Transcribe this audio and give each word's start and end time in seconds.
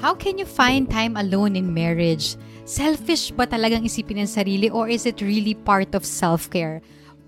How 0.00 0.16
can 0.16 0.40
you 0.40 0.48
find 0.48 0.88
time 0.88 1.20
alone 1.20 1.60
in 1.60 1.76
marriage? 1.76 2.40
Selfish 2.64 3.36
ba 3.36 3.44
talagang 3.44 3.84
isipin 3.84 4.24
ng 4.24 4.32
sarili 4.32 4.72
or 4.72 4.88
is 4.88 5.04
it 5.04 5.20
really 5.20 5.52
part 5.52 5.92
of 5.92 6.08
self-care? 6.08 6.80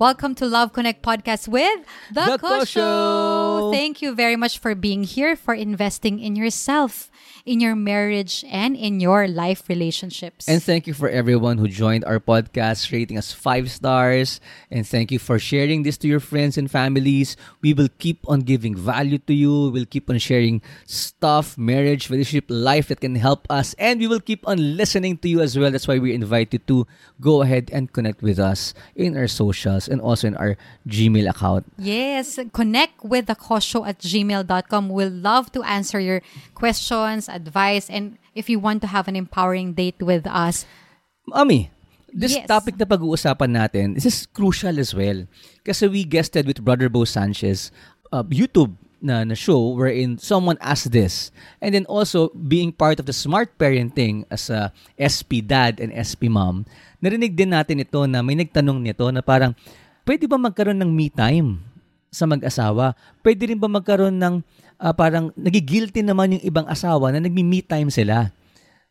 Welcome 0.03 0.35
to 0.43 0.51
Love 0.51 0.73
Connect 0.73 0.99
Podcast 0.99 1.47
with 1.47 1.87
The, 2.11 2.35
The 2.35 2.39
Ko 2.43 2.65
Show. 2.67 3.71
Thank 3.71 4.03
you 4.03 4.17
very 4.19 4.35
much 4.35 4.59
for 4.59 4.75
being 4.75 5.07
here, 5.07 5.39
for 5.39 5.55
investing 5.55 6.19
in 6.19 6.35
yourself, 6.35 7.07
in 7.47 7.63
your 7.63 7.79
marriage, 7.79 8.43
and 8.51 8.75
in 8.75 8.99
your 8.99 9.29
life 9.29 9.69
relationships. 9.69 10.49
And 10.49 10.61
thank 10.61 10.89
you 10.91 10.93
for 10.93 11.07
everyone 11.09 11.59
who 11.59 11.69
joined 11.69 12.03
our 12.03 12.19
podcast, 12.19 12.91
rating 12.91 13.17
us 13.17 13.31
five 13.31 13.71
stars. 13.71 14.41
And 14.75 14.83
thank 14.83 15.15
you 15.15 15.21
for 15.21 15.39
sharing 15.39 15.85
this 15.87 15.95
to 16.03 16.09
your 16.09 16.19
friends 16.19 16.59
and 16.59 16.69
families. 16.69 17.37
We 17.63 17.71
will 17.71 17.91
keep 18.03 18.27
on 18.27 18.41
giving 18.41 18.75
value 18.75 19.19
to 19.31 19.33
you. 19.33 19.71
We'll 19.71 19.87
keep 19.87 20.11
on 20.11 20.19
sharing 20.19 20.63
stuff, 20.85 21.57
marriage, 21.57 22.11
relationship, 22.11 22.47
life 22.51 22.89
that 22.89 22.99
can 22.99 23.15
help 23.15 23.47
us. 23.49 23.79
And 23.79 24.01
we 24.01 24.09
will 24.09 24.19
keep 24.19 24.43
on 24.49 24.59
listening 24.77 25.19
to 25.19 25.29
you 25.29 25.39
as 25.43 25.57
well. 25.57 25.71
That's 25.71 25.87
why 25.87 26.03
we 26.03 26.13
invite 26.13 26.53
you 26.53 26.59
to 26.67 26.91
go 27.21 27.43
ahead 27.43 27.71
and 27.73 27.93
connect 27.93 28.21
with 28.21 28.41
us 28.41 28.75
in 28.97 29.17
our 29.17 29.29
socials 29.29 29.92
and 29.93 30.01
also 30.01 30.27
in 30.27 30.35
our 30.41 30.57
Gmail 30.89 31.29
account. 31.29 31.69
Yes, 31.77 32.41
connect 32.57 33.05
with 33.05 33.29
the 33.29 33.37
kosho 33.37 33.87
at 33.87 34.01
gmail.com. 34.01 34.89
We'll 34.89 35.13
love 35.13 35.53
to 35.53 35.61
answer 35.63 36.01
your 36.01 36.25
questions, 36.57 37.29
advice, 37.29 37.93
and 37.93 38.17
if 38.35 38.49
you 38.49 38.59
want 38.59 38.81
to 38.83 38.89
have 38.89 39.07
an 39.07 39.15
empowering 39.15 39.77
date 39.77 40.01
with 40.01 40.25
us. 40.27 40.65
Mami, 41.29 41.69
this 42.09 42.35
Yes. 42.35 42.49
topic 42.49 42.81
na 42.81 42.89
pag-uusapan 42.89 43.51
natin, 43.53 43.87
this 43.95 44.09
is 44.09 44.27
crucial 44.33 44.81
as 44.81 44.97
well. 44.97 45.29
Kasi 45.63 45.87
we 45.87 46.03
guested 46.03 46.49
with 46.49 46.65
Brother 46.65 46.89
Bo 46.89 47.05
Sanchez, 47.05 47.71
uh, 48.11 48.25
YouTube 48.27 48.75
na, 49.03 49.25
na 49.27 49.35
show 49.35 49.75
wherein 49.75 50.17
someone 50.17 50.57
asked 50.63 50.95
this. 50.95 51.35
And 51.59 51.75
then 51.75 51.85
also, 51.91 52.31
being 52.35 52.71
part 52.71 53.01
of 53.03 53.07
the 53.07 53.13
smart 53.17 53.59
parenting 53.59 54.25
as 54.31 54.49
a 54.49 54.71
SP 55.01 55.43
dad 55.43 55.83
and 55.83 55.91
SP 55.91 56.31
mom, 56.31 56.65
narinig 57.03 57.35
din 57.35 57.51
natin 57.51 57.83
ito 57.83 58.07
na 58.07 58.23
may 58.23 58.39
nagtanong 58.39 58.79
nito 58.79 59.11
na 59.11 59.21
parang, 59.21 59.59
pwede 60.07 60.25
ba 60.31 60.39
magkaroon 60.39 60.79
ng 60.83 60.93
me 60.93 61.09
time 61.09 61.63
sa 62.13 62.29
mag-asawa? 62.29 62.95
Pwede 63.25 63.49
rin 63.49 63.59
ba 63.59 63.71
magkaroon 63.71 64.19
ng 64.19 64.35
ah, 64.83 64.95
parang 64.95 65.31
nagigilty 65.39 66.03
naman 66.03 66.39
yung 66.39 66.45
ibang 66.45 66.67
asawa 66.67 67.15
na 67.15 67.23
nagmi-me 67.23 67.63
time 67.63 67.89
sila? 67.89 68.35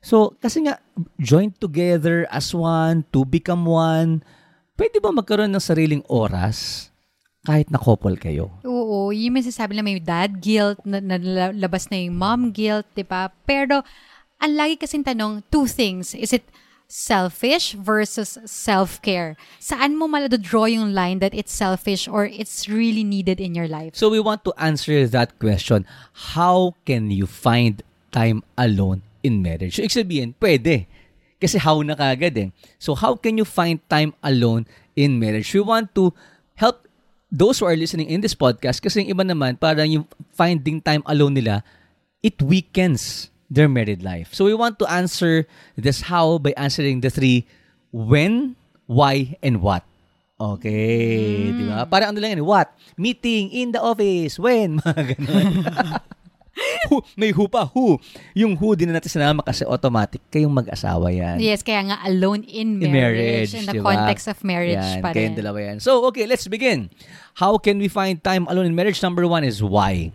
So, 0.01 0.33
kasi 0.41 0.65
nga, 0.65 0.81
join 1.21 1.53
together 1.53 2.25
as 2.33 2.49
one, 2.57 3.05
to 3.13 3.21
become 3.21 3.69
one. 3.69 4.25
Pwede 4.73 4.97
ba 4.97 5.13
magkaroon 5.13 5.53
ng 5.53 5.61
sariling 5.61 6.01
oras 6.09 6.89
kahit 7.45 7.69
na 7.69 7.77
couple 7.77 8.17
kayo? 8.17 8.49
Oo, 8.65 9.13
yung 9.13 9.37
may 9.37 9.45
sasabi 9.45 9.77
na 9.77 9.85
may 9.85 10.01
dad 10.01 10.41
guilt, 10.41 10.81
na, 10.81 10.97
nalabas 10.97 11.85
na 11.93 12.01
yung 12.01 12.17
mom 12.17 12.49
guilt, 12.49 12.89
di 12.97 13.05
ba? 13.05 13.29
Pero, 13.45 13.85
ang 14.41 14.53
lagi 14.57 14.73
kasing 14.81 15.05
tanong, 15.05 15.45
two 15.53 15.69
things. 15.69 16.17
Is 16.17 16.33
it 16.33 16.45
selfish 16.91 17.71
versus 17.79 18.35
self-care? 18.43 19.39
Saan 19.63 19.95
mo 19.95 20.11
maladraw 20.11 20.67
yung 20.67 20.91
line 20.91 21.23
that 21.23 21.31
it's 21.31 21.55
selfish 21.55 22.11
or 22.11 22.27
it's 22.27 22.67
really 22.67 23.07
needed 23.07 23.39
in 23.39 23.55
your 23.55 23.71
life? 23.71 23.95
So, 23.95 24.11
we 24.11 24.19
want 24.19 24.43
to 24.43 24.53
answer 24.59 25.07
that 25.07 25.39
question. 25.39 25.87
How 26.35 26.75
can 26.83 27.07
you 27.07 27.25
find 27.25 27.79
time 28.11 28.43
alone 28.59 29.07
in 29.23 29.39
marriage? 29.39 29.79
So, 29.79 29.87
ibig 29.87 29.95
sabihin, 29.95 30.29
pwede. 30.43 30.91
Kasi 31.41 31.57
how 31.57 31.79
na 31.81 31.95
kagad 31.95 32.35
eh. 32.37 32.49
So, 32.77 32.93
how 32.93 33.15
can 33.15 33.39
you 33.39 33.47
find 33.47 33.79
time 33.89 34.13
alone 34.21 34.67
in 34.93 35.17
marriage? 35.17 35.49
We 35.55 35.63
want 35.63 35.95
to 35.95 36.13
help 36.59 36.85
those 37.31 37.63
who 37.63 37.65
are 37.65 37.79
listening 37.79 38.11
in 38.11 38.19
this 38.19 38.35
podcast 38.35 38.83
kasi 38.83 39.07
yung 39.07 39.15
iba 39.17 39.23
naman, 39.23 39.55
parang 39.57 39.87
yung 39.87 40.05
finding 40.35 40.83
time 40.83 41.01
alone 41.07 41.39
nila, 41.39 41.63
it 42.19 42.37
weakens 42.43 43.31
their 43.51 43.67
married 43.67 43.99
life. 43.99 44.31
So 44.31 44.47
we 44.47 44.55
want 44.55 44.79
to 44.79 44.87
answer 44.87 45.43
this 45.75 46.07
how 46.07 46.39
by 46.39 46.55
answering 46.55 47.03
the 47.03 47.11
three 47.11 47.43
when, 47.91 48.55
why, 48.87 49.35
and 49.43 49.59
what. 49.59 49.83
Okay, 50.41 51.53
di 51.53 51.63
ba? 51.69 51.85
Parang 51.85 52.15
ano 52.15 52.23
lang 52.23 52.39
yan, 52.39 52.47
what? 52.47 52.73
Meeting 52.97 53.53
in 53.53 53.75
the 53.75 53.81
office, 53.83 54.39
when? 54.41 54.79
Mga 54.81 55.13
ganun. 55.13 55.45
who, 56.89 56.97
may 57.13 57.29
who 57.29 57.45
pa, 57.45 57.69
who. 57.69 58.01
Yung 58.33 58.57
who 58.57 58.73
din 58.73 58.89
na 58.89 58.97
natin 58.97 59.13
sinama 59.13 59.45
kasi 59.45 59.61
automatic 59.69 60.17
kayong 60.33 60.49
mag-asawa 60.49 61.13
yan. 61.13 61.37
Yes, 61.37 61.61
kaya 61.61 61.85
nga 61.85 62.01
alone 62.09 62.41
in 62.49 62.81
In 62.81 62.89
marriage, 62.89 63.53
marriage, 63.53 63.53
in 63.53 63.69
the 63.69 63.77
di 63.77 63.79
ba? 63.81 63.93
context 63.93 64.25
of 64.33 64.41
marriage 64.41 64.81
Yan, 64.81 65.05
pa 65.05 65.13
kayong 65.13 65.37
rin. 65.37 65.41
dalawa 65.45 65.57
yan. 65.61 65.77
So, 65.77 66.01
okay, 66.09 66.25
let's 66.25 66.47
begin. 66.49 66.89
How 67.37 67.61
can 67.61 67.77
we 67.77 67.85
find 67.85 68.17
time 68.17 68.49
alone 68.49 68.65
in 68.65 68.73
marriage? 68.73 68.97
Number 69.05 69.29
one 69.29 69.45
is 69.45 69.61
why. 69.61 70.09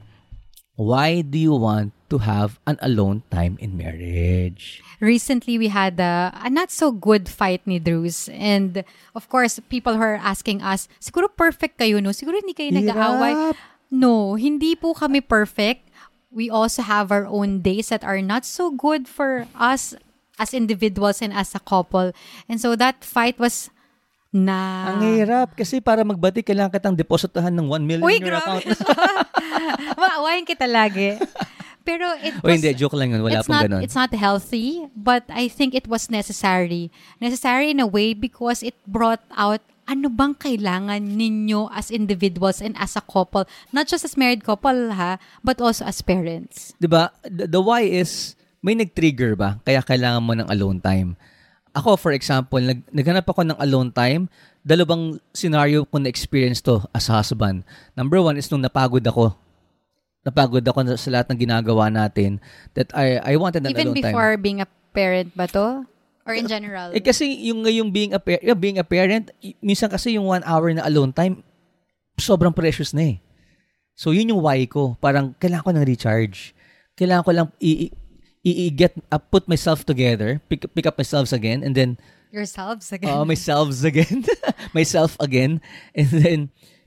Why 0.77 1.25
do 1.25 1.41
you 1.41 1.57
want 1.57 1.97
to 2.13 2.19
have 2.19 2.61
an 2.69 2.77
alone 2.85 3.25
time 3.33 3.57
in 3.61 3.77
marriage? 3.77 4.85
Recently, 5.01 5.57
we 5.57 5.69
had 5.69 5.99
a, 5.99 6.33
a 6.37 6.51
not 6.51 6.71
so 6.71 6.93
good 6.93 7.29
fight 7.29 7.65
ni 7.67 7.79
Drews. 7.79 8.29
And 8.29 8.85
of 9.15 9.29
course, 9.29 9.59
people 9.69 9.97
who 9.97 10.05
are 10.05 10.21
asking 10.21 10.61
us, 10.61 10.89
siguro 11.01 11.33
perfect 11.33 11.81
kayo, 11.81 12.03
no? 12.03 12.11
Siguro 12.13 12.37
hindi 12.37 12.53
kayo 12.53 12.77
nag-aaway. 12.77 13.57
No, 13.91 14.35
hindi 14.35 14.77
po 14.77 14.93
kami 14.93 15.21
perfect. 15.21 15.89
We 16.31 16.51
also 16.51 16.83
have 16.83 17.11
our 17.11 17.25
own 17.25 17.65
days 17.65 17.89
that 17.89 18.05
are 18.05 18.21
not 18.21 18.45
so 18.45 18.71
good 18.71 19.09
for 19.09 19.49
us 19.57 19.97
as 20.39 20.53
individuals 20.53 21.23
and 21.23 21.33
as 21.33 21.55
a 21.55 21.61
couple. 21.61 22.13
And 22.49 22.61
so 22.61 22.77
that 22.77 23.01
fight 23.01 23.39
was 23.39 23.71
na... 24.37 24.93
Ang 24.93 25.17
hirap 25.17 25.57
kasi 25.57 25.81
para 25.81 26.05
magbati 26.05 26.45
kailangan 26.45 26.69
kitang 26.69 26.97
depositahan 26.97 27.53
ng 27.57 27.67
1 27.73 27.89
million 27.89 28.05
Uy, 28.05 28.21
in 28.21 28.29
your 28.29 28.37
grabe. 28.37 28.61
account. 28.61 28.77
Maawayin 30.01 30.45
kita 30.45 30.69
lagi. 30.69 31.17
Pero 31.87 32.11
it 32.19 32.35
o 32.43 32.51
was... 32.51 32.59
hindi, 32.59 32.75
joke 32.75 32.99
lang 32.99 33.15
yun. 33.15 33.23
Wala 33.23 33.41
it's 33.41 33.49
pong 33.49 33.57
not, 33.57 33.65
ganun. 33.71 33.81
It's 33.87 33.97
not 33.97 34.13
healthy, 34.13 34.91
but 34.93 35.23
I 35.31 35.47
think 35.47 35.73
it 35.73 35.87
was 35.87 36.11
necessary. 36.11 36.91
Necessary 37.23 37.71
in 37.73 37.79
a 37.79 37.89
way 37.89 38.13
because 38.13 38.61
it 38.67 38.75
brought 38.85 39.23
out 39.33 39.63
ano 39.87 40.11
bang 40.11 40.35
kailangan 40.35 40.99
ninyo 40.99 41.71
as 41.71 41.95
individuals 41.95 42.59
and 42.59 42.75
as 42.75 42.99
a 42.99 43.05
couple. 43.07 43.47
Not 43.71 43.87
just 43.87 44.03
as 44.03 44.19
married 44.19 44.43
couple, 44.43 44.91
ha? 44.91 45.23
But 45.47 45.63
also 45.63 45.87
as 45.87 46.03
parents. 46.03 46.75
'di 46.83 46.91
ba? 46.91 47.15
The, 47.23 47.47
the 47.47 47.63
why 47.63 47.87
is 47.87 48.35
may 48.59 48.75
nag-trigger 48.75 49.39
ba 49.39 49.63
kaya 49.63 49.79
kailangan 49.87 50.23
mo 50.27 50.35
ng 50.35 50.51
alone 50.51 50.83
time. 50.83 51.15
Ako 51.77 52.01
for 52.01 52.17
example, 52.17 52.57
nag, 52.57 52.81
naghanap 52.89 53.29
ako 53.29 53.45
ng 53.45 53.59
alone 53.61 53.93
time. 53.93 54.33
Dalawang 54.65 55.21
scenario 55.37 55.85
ko 55.85 56.01
na 56.01 56.09
experience 56.09 56.65
to 56.65 56.81
as 56.97 57.13
husband. 57.13 57.63
Number 57.93 58.19
one 58.19 58.41
is 58.41 58.49
nung 58.49 58.65
napagod 58.65 59.05
ako. 59.05 59.37
Napagod 60.25 60.65
ako 60.65 60.97
sa 60.97 61.11
lahat 61.13 61.31
ng 61.31 61.39
ginagawa 61.39 61.93
natin 61.93 62.43
that 62.75 62.91
I 62.97 63.21
I 63.23 63.35
wanted 63.39 63.63
an 63.63 63.77
Even 63.77 63.93
alone 63.93 64.01
time. 64.01 64.17
before 64.17 64.33
being 64.41 64.61
a 64.65 64.69
parent 64.97 65.37
ba 65.37 65.47
to? 65.53 65.85
Or 66.27 66.35
in 66.35 66.51
general? 66.51 66.91
Eh 66.91 66.99
kasi 66.99 67.31
yung 67.47 67.63
ngayong 67.63 67.95
being 67.95 68.11
a 68.11 68.19
par- 68.19 68.43
yeah, 68.43 68.59
being 68.59 68.83
a 68.83 68.87
parent, 68.89 69.31
minsan 69.63 69.87
kasi 69.87 70.19
yung 70.19 70.27
one 70.27 70.43
hour 70.43 70.75
na 70.75 70.83
alone 70.83 71.15
time 71.15 71.47
sobrang 72.19 72.51
precious 72.51 72.91
na 72.97 73.15
eh. 73.15 73.17
So 73.95 74.11
yun 74.11 74.35
yung 74.35 74.43
why 74.43 74.65
ko. 74.67 74.97
Parang 74.99 75.37
kailangan 75.39 75.65
ko 75.65 75.73
ng 75.77 75.87
recharge. 75.87 76.53
Kailangan 76.99 77.23
ko 77.23 77.31
lang 77.31 77.49
i, 77.63 77.93
i, 78.47 78.71
i- 78.71 78.75
get 78.75 78.95
uh, 79.11 79.19
put 79.19 79.51
myself 79.51 79.83
together, 79.83 80.39
pick 80.47 80.63
pick 80.71 80.87
up 80.87 80.95
myself 80.95 81.35
again 81.35 81.67
and 81.67 81.75
then 81.75 81.99
Yourselves 82.31 82.91
again. 82.95 83.11
uh, 83.11 83.25
myself 83.27 83.75
again, 83.83 84.23
myself 84.77 85.19
again 85.19 85.59
and 85.97 86.09
then 86.15 86.41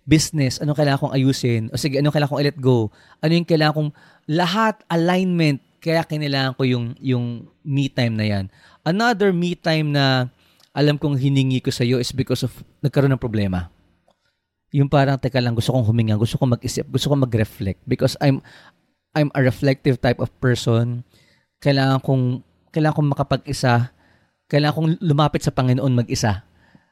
business, 0.05 0.57
ano 0.57 0.71
kailangan 0.71 1.09
kong 1.09 1.15
ayusin? 1.15 1.67
O 1.69 1.77
sige, 1.77 1.99
ano 1.99 2.09
kailangan 2.09 2.31
kong 2.33 2.41
i-let 2.43 2.59
go? 2.59 2.89
Ano 3.19 3.31
yung 3.33 3.45
kailangan 3.45 3.75
kong 3.75 3.91
lahat 4.31 4.79
alignment 4.87 5.59
kaya 5.79 6.03
kinailangan 6.03 6.53
ko 6.55 6.63
yung 6.67 6.85
yung 6.99 7.25
me 7.61 7.87
time 7.87 8.15
na 8.15 8.25
yan. 8.27 8.45
Another 8.83 9.31
me 9.31 9.55
time 9.55 9.91
na 9.91 10.27
alam 10.71 10.99
kong 10.99 11.17
hiningi 11.17 11.59
ko 11.59 11.71
sa 11.71 11.83
iyo 11.83 11.97
is 11.97 12.11
because 12.11 12.43
of 12.43 12.51
nagkaroon 12.79 13.11
ng 13.11 13.21
problema. 13.21 13.71
Yung 14.69 14.85
parang 14.85 15.17
teka 15.17 15.41
lang 15.41 15.57
gusto 15.57 15.73
kong 15.73 15.87
huminga, 15.87 16.13
gusto 16.13 16.37
kong 16.37 16.53
mag-isip, 16.53 16.85
gusto 16.85 17.09
kong 17.09 17.25
mag-reflect 17.25 17.81
because 17.89 18.13
I'm 18.21 18.43
I'm 19.17 19.33
a 19.33 19.41
reflective 19.41 19.97
type 19.97 20.21
of 20.21 20.29
person. 20.37 21.01
Kailangan 21.59 21.99
kong 21.99 22.23
kailangan 22.71 22.95
kong 22.95 23.11
makapag-isa. 23.11 23.91
Kailangan 24.47 24.75
kong 24.75 24.89
lumapit 25.03 25.43
sa 25.43 25.51
Panginoon 25.51 25.93
mag-isa. 25.93 26.43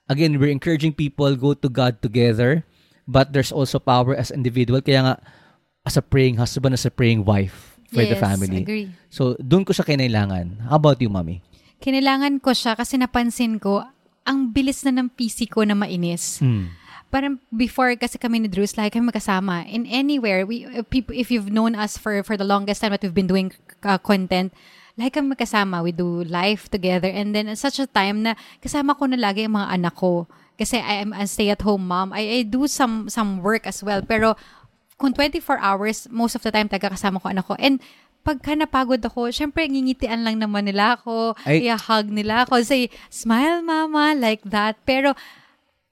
Again, 0.07 0.39
we're 0.39 0.51
encouraging 0.53 0.95
people 0.95 1.35
go 1.35 1.51
to 1.51 1.67
God 1.67 1.99
together, 1.99 2.63
but 3.03 3.35
there's 3.35 3.51
also 3.51 3.79
power 3.79 4.15
as 4.15 4.31
individual. 4.31 4.79
Kaya 4.79 5.03
nga 5.03 5.15
as 5.83 5.95
a 5.95 6.03
praying 6.03 6.39
husband, 6.39 6.75
as 6.75 6.87
a 6.87 6.91
praying 6.91 7.23
wife 7.23 7.75
for 7.91 8.03
the 8.03 8.15
Yes, 8.15 8.23
family. 8.23 8.63
agree. 8.63 8.87
So, 9.07 9.35
doon 9.39 9.63
ko 9.63 9.71
siya 9.71 9.87
kinailangan. 9.87 10.67
How 10.67 10.79
about 10.79 10.99
you, 10.99 11.07
Mami? 11.07 11.39
Kinailangan 11.79 12.39
ko 12.39 12.51
siya 12.51 12.75
kasi 12.75 12.99
napansin 12.99 13.59
ko, 13.59 13.83
ang 14.27 14.51
bilis 14.51 14.83
na 14.83 14.91
ng 14.91 15.07
PC 15.07 15.47
ko 15.47 15.63
na 15.63 15.71
mainis. 15.71 16.43
Hmm. 16.43 16.67
Parang 17.07 17.39
before 17.55 17.95
kasi 17.95 18.19
kami 18.19 18.43
ni 18.43 18.49
Drews, 18.51 18.75
like 18.75 18.93
kami 18.93 19.11
magkasama. 19.11 19.63
In 19.71 19.87
anywhere, 19.87 20.45
we, 20.45 20.67
uh, 20.67 20.83
people, 20.83 21.15
if 21.15 21.31
you've 21.31 21.51
known 21.51 21.75
us 21.75 21.97
for, 21.97 22.21
for 22.23 22.35
the 22.35 22.43
longest 22.43 22.81
time 22.81 22.91
that 22.91 23.01
we've 23.01 23.15
been 23.15 23.31
doing 23.31 23.53
uh, 23.83 23.97
content, 23.97 24.51
like 24.97 25.13
kami 25.13 25.35
magkasama. 25.35 25.83
We 25.85 25.93
do 25.93 26.25
life 26.25 26.67
together. 26.67 27.07
And 27.07 27.31
then 27.31 27.47
at 27.47 27.61
such 27.61 27.79
a 27.79 27.87
time 27.87 28.25
na 28.25 28.35
kasama 28.59 28.97
ko 28.97 29.05
na 29.05 29.15
lagi 29.15 29.45
ang 29.45 29.55
mga 29.55 29.69
anak 29.77 29.95
ko. 29.95 30.27
Kasi 30.57 30.81
I 30.81 31.05
am 31.05 31.13
a 31.13 31.29
stay-at-home 31.29 31.85
mom. 31.85 32.11
I, 32.11 32.41
I 32.41 32.43
do 32.43 32.65
some 32.65 33.13
some 33.13 33.45
work 33.45 33.69
as 33.69 33.85
well. 33.85 34.01
Pero 34.01 34.33
kung 34.97 35.13
24 35.13 35.61
hours, 35.61 36.09
most 36.09 36.33
of 36.33 36.41
the 36.41 36.49
time, 36.49 36.65
taga 36.65 36.89
kasama 36.89 37.21
ko 37.21 37.29
anak 37.29 37.45
ko. 37.45 37.53
And 37.61 37.77
pagka 38.25 38.57
napagod 38.57 38.99
ako, 39.05 39.29
syempre, 39.31 39.63
ngingitian 39.69 40.25
lang 40.25 40.41
naman 40.41 40.67
nila 40.67 40.99
ako, 40.99 41.37
i-hug 41.47 42.11
nila 42.11 42.43
ako, 42.43 42.59
say, 42.65 42.91
smile 43.07 43.63
mama, 43.63 44.17
like 44.17 44.43
that. 44.43 44.75
Pero, 44.83 45.15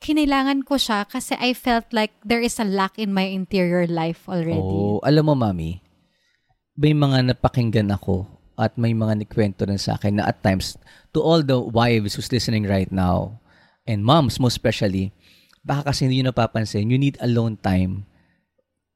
kinailangan 0.05 0.61
ko 0.61 0.77
siya 0.77 1.09
kasi 1.09 1.33
I 1.41 1.57
felt 1.57 1.89
like 1.89 2.13
there 2.21 2.45
is 2.45 2.61
a 2.61 2.67
lack 2.67 3.01
in 3.01 3.09
my 3.09 3.25
interior 3.25 3.89
life 3.89 4.29
already. 4.29 4.61
Oh, 4.61 5.01
alam 5.01 5.25
mo, 5.25 5.33
mami, 5.33 5.81
may 6.77 6.93
mga 6.93 7.33
napakinggan 7.33 7.89
ako 7.89 8.29
at 8.53 8.77
may 8.77 8.93
mga 8.93 9.25
nikwento 9.25 9.65
rin 9.65 9.81
sa 9.81 9.97
akin 9.97 10.21
na 10.21 10.29
at 10.29 10.45
times, 10.45 10.77
to 11.09 11.25
all 11.25 11.41
the 11.41 11.57
wives 11.57 12.13
who's 12.13 12.29
listening 12.29 12.69
right 12.69 12.93
now, 12.93 13.41
and 13.89 14.05
moms 14.05 14.37
most 14.37 14.61
especially, 14.61 15.09
baka 15.65 15.89
kasi 15.89 16.05
hindi 16.05 16.21
nyo 16.21 16.29
napapansin, 16.29 16.93
you 16.93 17.01
need 17.01 17.17
alone 17.17 17.57
time. 17.57 18.05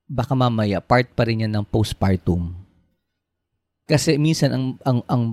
Baka 0.05 0.37
mamaya, 0.37 0.77
part 0.77 1.09
pa 1.17 1.25
rin 1.25 1.41
yan 1.41 1.53
ng 1.57 1.65
postpartum. 1.65 2.53
Kasi 3.89 4.21
minsan, 4.21 4.53
ang, 4.53 4.65
ang, 4.85 4.99
ang 5.09 5.23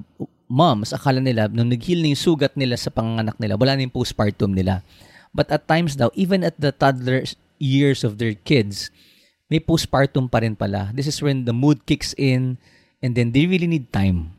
moms, 0.48 0.96
akala 0.96 1.20
nila, 1.20 1.52
nung 1.52 1.68
nag-heal 1.68 2.00
na 2.00 2.16
yung 2.16 2.24
sugat 2.32 2.56
nila 2.56 2.80
sa 2.80 2.88
panganak 2.88 3.36
nila, 3.36 3.60
wala 3.60 3.76
na 3.76 3.84
yung 3.84 3.92
postpartum 3.92 4.56
nila. 4.56 4.80
But 5.36 5.52
at 5.52 5.68
times 5.68 6.00
daw, 6.00 6.08
even 6.16 6.40
at 6.40 6.56
the 6.56 6.72
toddler 6.72 7.28
years 7.60 8.00
of 8.00 8.16
their 8.16 8.32
kids, 8.32 8.88
may 9.52 9.60
postpartum 9.60 10.32
pa 10.32 10.40
rin 10.40 10.56
pala. 10.56 10.88
This 10.96 11.04
is 11.04 11.20
when 11.20 11.44
the 11.44 11.52
mood 11.52 11.84
kicks 11.84 12.16
in 12.16 12.56
and 13.04 13.12
then 13.12 13.36
they 13.36 13.44
really 13.44 13.68
need 13.68 13.92
time. 13.92 14.32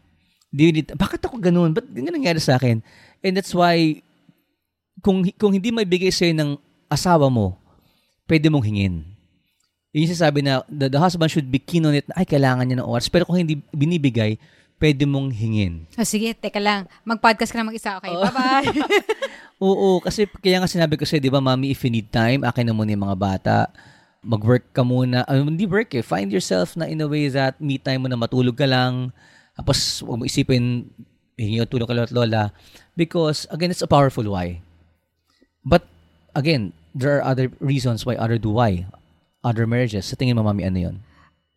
They 0.49 0.73
really, 0.73 0.89
bakit 0.89 1.21
ako 1.21 1.37
ganun? 1.37 1.77
Ba't 1.77 1.85
ganun 1.93 2.17
nangyari 2.17 2.41
sa 2.41 2.57
akin? 2.57 2.81
And 3.21 3.37
that's 3.37 3.53
why, 3.53 4.01
kung, 5.05 5.21
kung 5.37 5.53
hindi 5.53 5.69
may 5.69 5.85
bigay 5.85 6.09
sa'yo 6.09 6.33
ng 6.33 6.57
asawa 6.89 7.29
mo, 7.29 7.61
pwede 8.25 8.49
mong 8.49 8.65
hingin. 8.65 9.05
Yun 9.93 10.03
yung 10.09 10.13
sasabi 10.17 10.41
na 10.41 10.65
the, 10.65 10.89
the 10.91 10.99
husband 10.99 11.29
should 11.29 11.47
be 11.47 11.61
keen 11.61 11.85
on 11.85 11.93
it 11.93 12.09
na, 12.09 12.19
ay, 12.19 12.25
kailangan 12.25 12.65
niya 12.65 12.81
ng 12.81 12.89
oras. 12.89 13.05
Pero 13.07 13.29
kung 13.29 13.37
hindi 13.37 13.61
binibigay, 13.69 14.35
pwede 14.77 15.03
mong 15.09 15.33
hingin. 15.33 15.89
Oh, 15.97 16.05
sige, 16.05 16.33
teka 16.37 16.61
lang. 16.61 16.85
Mag-podcast 17.01 17.49
ka 17.49 17.57
na 17.57 17.67
mag-isa. 17.67 17.97
Okay, 17.97 18.13
bye-bye. 18.13 18.69
Oo, 19.61 19.97
kasi 19.97 20.29
kaya 20.29 20.61
nga 20.61 20.69
sinabi 20.69 20.95
ko 20.95 21.03
sa'yo, 21.03 21.21
di 21.21 21.33
ba, 21.33 21.41
mami, 21.41 21.73
if 21.73 21.81
you 21.81 21.89
need 21.89 22.13
time, 22.13 22.45
akin 22.45 22.69
na 22.69 22.77
muna 22.77 22.93
yung 22.93 23.05
mga 23.09 23.17
bata. 23.17 23.57
Mag-work 24.21 24.69
ka 24.69 24.85
muna. 24.85 25.25
Uh, 25.25 25.41
hindi 25.41 25.65
work 25.65 25.97
eh. 25.97 26.05
Find 26.05 26.29
yourself 26.29 26.77
na 26.77 26.85
in 26.85 27.01
a 27.01 27.09
way 27.09 27.25
that 27.33 27.57
me 27.57 27.81
time 27.81 28.05
mo 28.05 28.07
na 28.09 28.17
matulog 28.17 28.53
ka 28.53 28.69
lang. 28.69 29.09
Tapos, 29.57 30.05
huwag 30.05 30.21
mo 30.21 30.23
isipin, 30.29 30.85
hingi 31.33 31.57
yung 31.57 31.69
tulong 31.69 31.89
ka 31.89 31.97
lola, 31.97 32.13
lola. 32.13 32.43
Because, 32.93 33.49
again, 33.49 33.73
it's 33.73 33.81
a 33.81 33.89
powerful 33.89 34.29
why. 34.29 34.61
But, 35.65 35.89
again, 36.37 36.77
there 36.93 37.17
are 37.17 37.25
other 37.25 37.49
reasons 37.57 38.05
why 38.05 38.13
other 38.13 38.37
do 38.37 38.53
why. 38.53 38.85
Other 39.41 39.65
marriages. 39.65 40.05
Sa 40.05 40.13
tingin 40.13 40.37
mo, 40.37 40.45
mami, 40.45 40.69
ano 40.69 40.77
yun? 40.77 40.95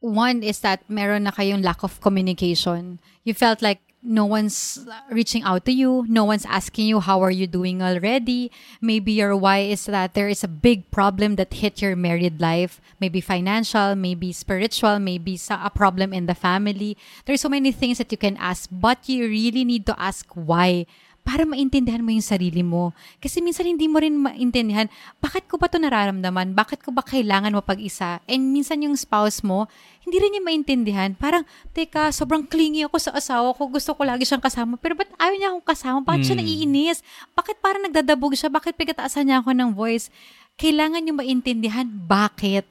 One 0.00 0.43
is 0.43 0.61
that 0.61 0.88
meron 0.88 1.25
na 1.25 1.31
kayong 1.31 1.62
lack 1.62 1.85
of 1.85 2.00
communication. 2.00 3.00
You 3.25 3.35
felt 3.35 3.61
like 3.61 3.81
no 4.02 4.25
one's 4.25 4.81
reaching 5.11 5.43
out 5.43 5.64
to 5.67 5.73
you. 5.73 6.06
No 6.08 6.25
one's 6.25 6.47
asking 6.49 6.87
you, 6.87 7.00
how 7.00 7.20
are 7.20 7.31
you 7.31 7.47
doing 7.47 7.82
already? 7.82 8.50
Maybe 8.81 9.12
your 9.12 9.37
why 9.37 9.58
is 9.58 9.85
that 9.87 10.14
there 10.14 10.29
is 10.29 10.43
a 10.43 10.49
big 10.49 10.91
problem 10.91 11.37
that 11.37 11.52
hit 11.52 11.82
your 11.82 11.94
married 11.97 12.41
life. 12.41 12.81
Maybe 12.99 13.20
financial, 13.20 13.94
maybe 13.94 14.32
spiritual, 14.32 14.99
maybe 14.99 15.37
sa 15.37 15.61
a 15.64 15.70
problem 15.70 16.12
in 16.12 16.26
the 16.26 16.35
family. 16.35 16.97
There's 17.26 17.43
so 17.43 17.52
many 17.52 17.73
things 17.73 17.99
that 17.99 18.11
you 18.11 18.19
can 18.19 18.37
ask, 18.38 18.69
but 18.73 19.05
you 19.08 19.29
really 19.29 19.64
need 19.64 19.85
to 19.87 20.00
ask 20.00 20.26
why 20.32 20.87
para 21.30 21.46
maintindihan 21.46 22.02
mo 22.02 22.10
yung 22.10 22.26
sarili 22.26 22.66
mo. 22.66 22.90
Kasi 23.22 23.38
minsan 23.38 23.62
hindi 23.62 23.86
mo 23.86 24.02
rin 24.02 24.18
maintindihan, 24.18 24.90
bakit 25.22 25.46
ko 25.46 25.62
ba 25.62 25.70
to 25.70 25.78
nararamdaman? 25.78 26.58
Bakit 26.58 26.82
ko 26.82 26.90
ba 26.90 27.06
kailangan 27.06 27.54
mo 27.54 27.62
pag-isa? 27.62 28.18
And 28.26 28.50
minsan 28.50 28.82
yung 28.82 28.98
spouse 28.98 29.46
mo, 29.46 29.70
hindi 30.02 30.18
rin 30.18 30.34
niya 30.34 30.42
maintindihan. 30.42 31.14
Parang, 31.14 31.46
teka, 31.70 32.10
sobrang 32.10 32.42
clingy 32.42 32.82
ako 32.82 32.98
sa 32.98 33.14
asawa 33.14 33.54
ko. 33.54 33.70
Gusto 33.70 33.94
ko 33.94 34.02
lagi 34.02 34.26
siyang 34.26 34.42
kasama. 34.42 34.74
Pero 34.74 34.98
ba't 34.98 35.06
ayaw 35.22 35.34
niya 35.38 35.48
akong 35.54 35.68
kasama? 35.70 35.98
Bakit 36.02 36.22
siya 36.26 36.34
Mm. 36.34 36.42
naiinis? 36.42 36.98
Bakit 37.38 37.56
parang 37.62 37.86
nagdadabog 37.86 38.34
siya? 38.34 38.50
Bakit 38.50 38.74
pagkataasan 38.74 39.30
niya 39.30 39.38
ako 39.38 39.54
ng 39.54 39.70
voice? 39.78 40.10
Kailangan 40.58 40.98
niyo 40.98 41.14
maintindihan 41.14 41.86
bakit. 41.86 42.66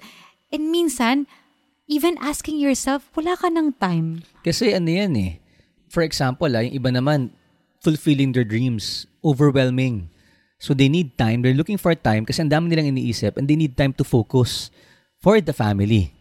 And 0.52 0.68
minsan, 0.68 1.32
even 1.88 2.20
asking 2.20 2.60
yourself, 2.60 3.08
wala 3.16 3.40
ka 3.40 3.48
ng 3.48 3.80
time. 3.80 4.28
Kasi 4.44 4.76
ano 4.76 4.92
yan 4.92 5.16
eh. 5.16 5.32
For 5.88 6.04
example, 6.04 6.52
ah, 6.52 6.60
yung 6.60 6.76
iba 6.76 6.92
naman, 6.92 7.32
fulfilling 7.82 8.32
their 8.32 8.44
dreams, 8.44 9.08
overwhelming. 9.24 10.10
So 10.60 10.74
they 10.74 10.90
need 10.90 11.18
time. 11.18 11.42
They're 11.42 11.56
looking 11.56 11.80
for 11.80 11.96
time 11.96 12.28
kasi 12.28 12.44
ang 12.44 12.52
dami 12.52 12.68
nilang 12.72 12.92
iniisip 12.92 13.40
and 13.40 13.48
they 13.48 13.56
need 13.56 13.80
time 13.80 13.96
to 13.96 14.04
focus 14.04 14.72
for 15.24 15.40
the 15.40 15.56
family. 15.56 16.12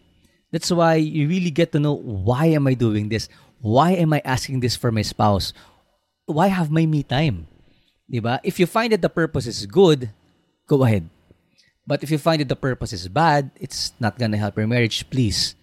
That's 0.51 0.71
why 0.71 0.95
you 0.95 1.27
really 1.27 1.51
get 1.51 1.71
to 1.75 1.79
know 1.79 1.93
why 1.93 2.55
am 2.55 2.65
I 2.65 2.73
doing 2.73 3.11
this? 3.11 3.27
Why 3.59 3.91
am 3.99 4.15
I 4.15 4.23
asking 4.23 4.63
this 4.63 4.79
for 4.79 4.91
my 4.91 5.03
spouse? 5.03 5.51
Why 6.25 6.47
have 6.47 6.71
my 6.71 6.87
me 6.87 7.03
time? 7.03 7.47
Diba? 8.07 8.39
If 8.41 8.57
you 8.59 8.65
find 8.65 8.93
that 8.93 9.03
the 9.03 9.11
purpose 9.11 9.45
is 9.45 9.67
good, 9.67 10.09
go 10.65 10.83
ahead. 10.83 11.09
But 11.85 12.01
if 12.01 12.09
you 12.09 12.17
find 12.17 12.39
that 12.39 12.49
the 12.49 12.55
purpose 12.55 12.93
is 12.93 13.07
bad, 13.09 13.51
it's 13.59 13.91
not 13.99 14.17
gonna 14.17 14.37
help 14.37 14.57
your 14.57 14.67
marriage, 14.67 15.09
please 15.09 15.55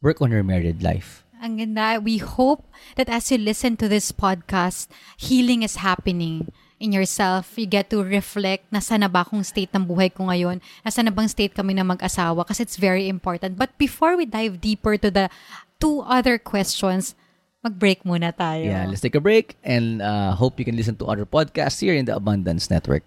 work 0.00 0.22
on 0.22 0.30
your 0.30 0.44
married 0.44 0.82
life. 0.82 1.23
Ang 1.44 1.60
ganda. 1.60 2.00
We 2.00 2.24
hope 2.24 2.64
that 2.96 3.12
as 3.12 3.28
you 3.28 3.36
listen 3.36 3.76
to 3.76 3.84
this 3.84 4.08
podcast, 4.16 4.88
healing 5.20 5.60
is 5.60 5.84
happening 5.84 6.48
in 6.80 6.88
yourself. 6.88 7.60
You 7.60 7.68
get 7.68 7.92
to 7.92 8.00
reflect, 8.00 8.72
nasa 8.72 8.96
na 8.96 9.12
ba 9.12 9.28
akong 9.28 9.44
state 9.44 9.68
ng 9.76 9.84
buhay 9.84 10.08
ko 10.08 10.32
ngayon? 10.32 10.64
Nasa 10.80 11.04
na 11.04 11.12
bang 11.12 11.28
state 11.28 11.52
kami 11.52 11.76
na 11.76 11.84
mag-asawa? 11.84 12.48
Kasi 12.48 12.64
it's 12.64 12.80
very 12.80 13.12
important. 13.12 13.60
But 13.60 13.76
before 13.76 14.16
we 14.16 14.24
dive 14.24 14.64
deeper 14.64 14.96
to 14.96 15.12
the 15.12 15.28
two 15.76 16.00
other 16.08 16.40
questions, 16.40 17.12
mag-break 17.60 18.08
muna 18.08 18.32
tayo. 18.32 18.64
Yeah, 18.64 18.88
let's 18.88 19.04
take 19.04 19.12
a 19.12 19.20
break 19.20 19.60
and 19.60 20.00
uh, 20.00 20.32
hope 20.32 20.56
you 20.56 20.64
can 20.64 20.80
listen 20.80 20.96
to 20.96 21.12
other 21.12 21.28
podcasts 21.28 21.84
here 21.84 21.92
in 21.92 22.08
the 22.08 22.16
Abundance 22.16 22.72
Network. 22.72 23.04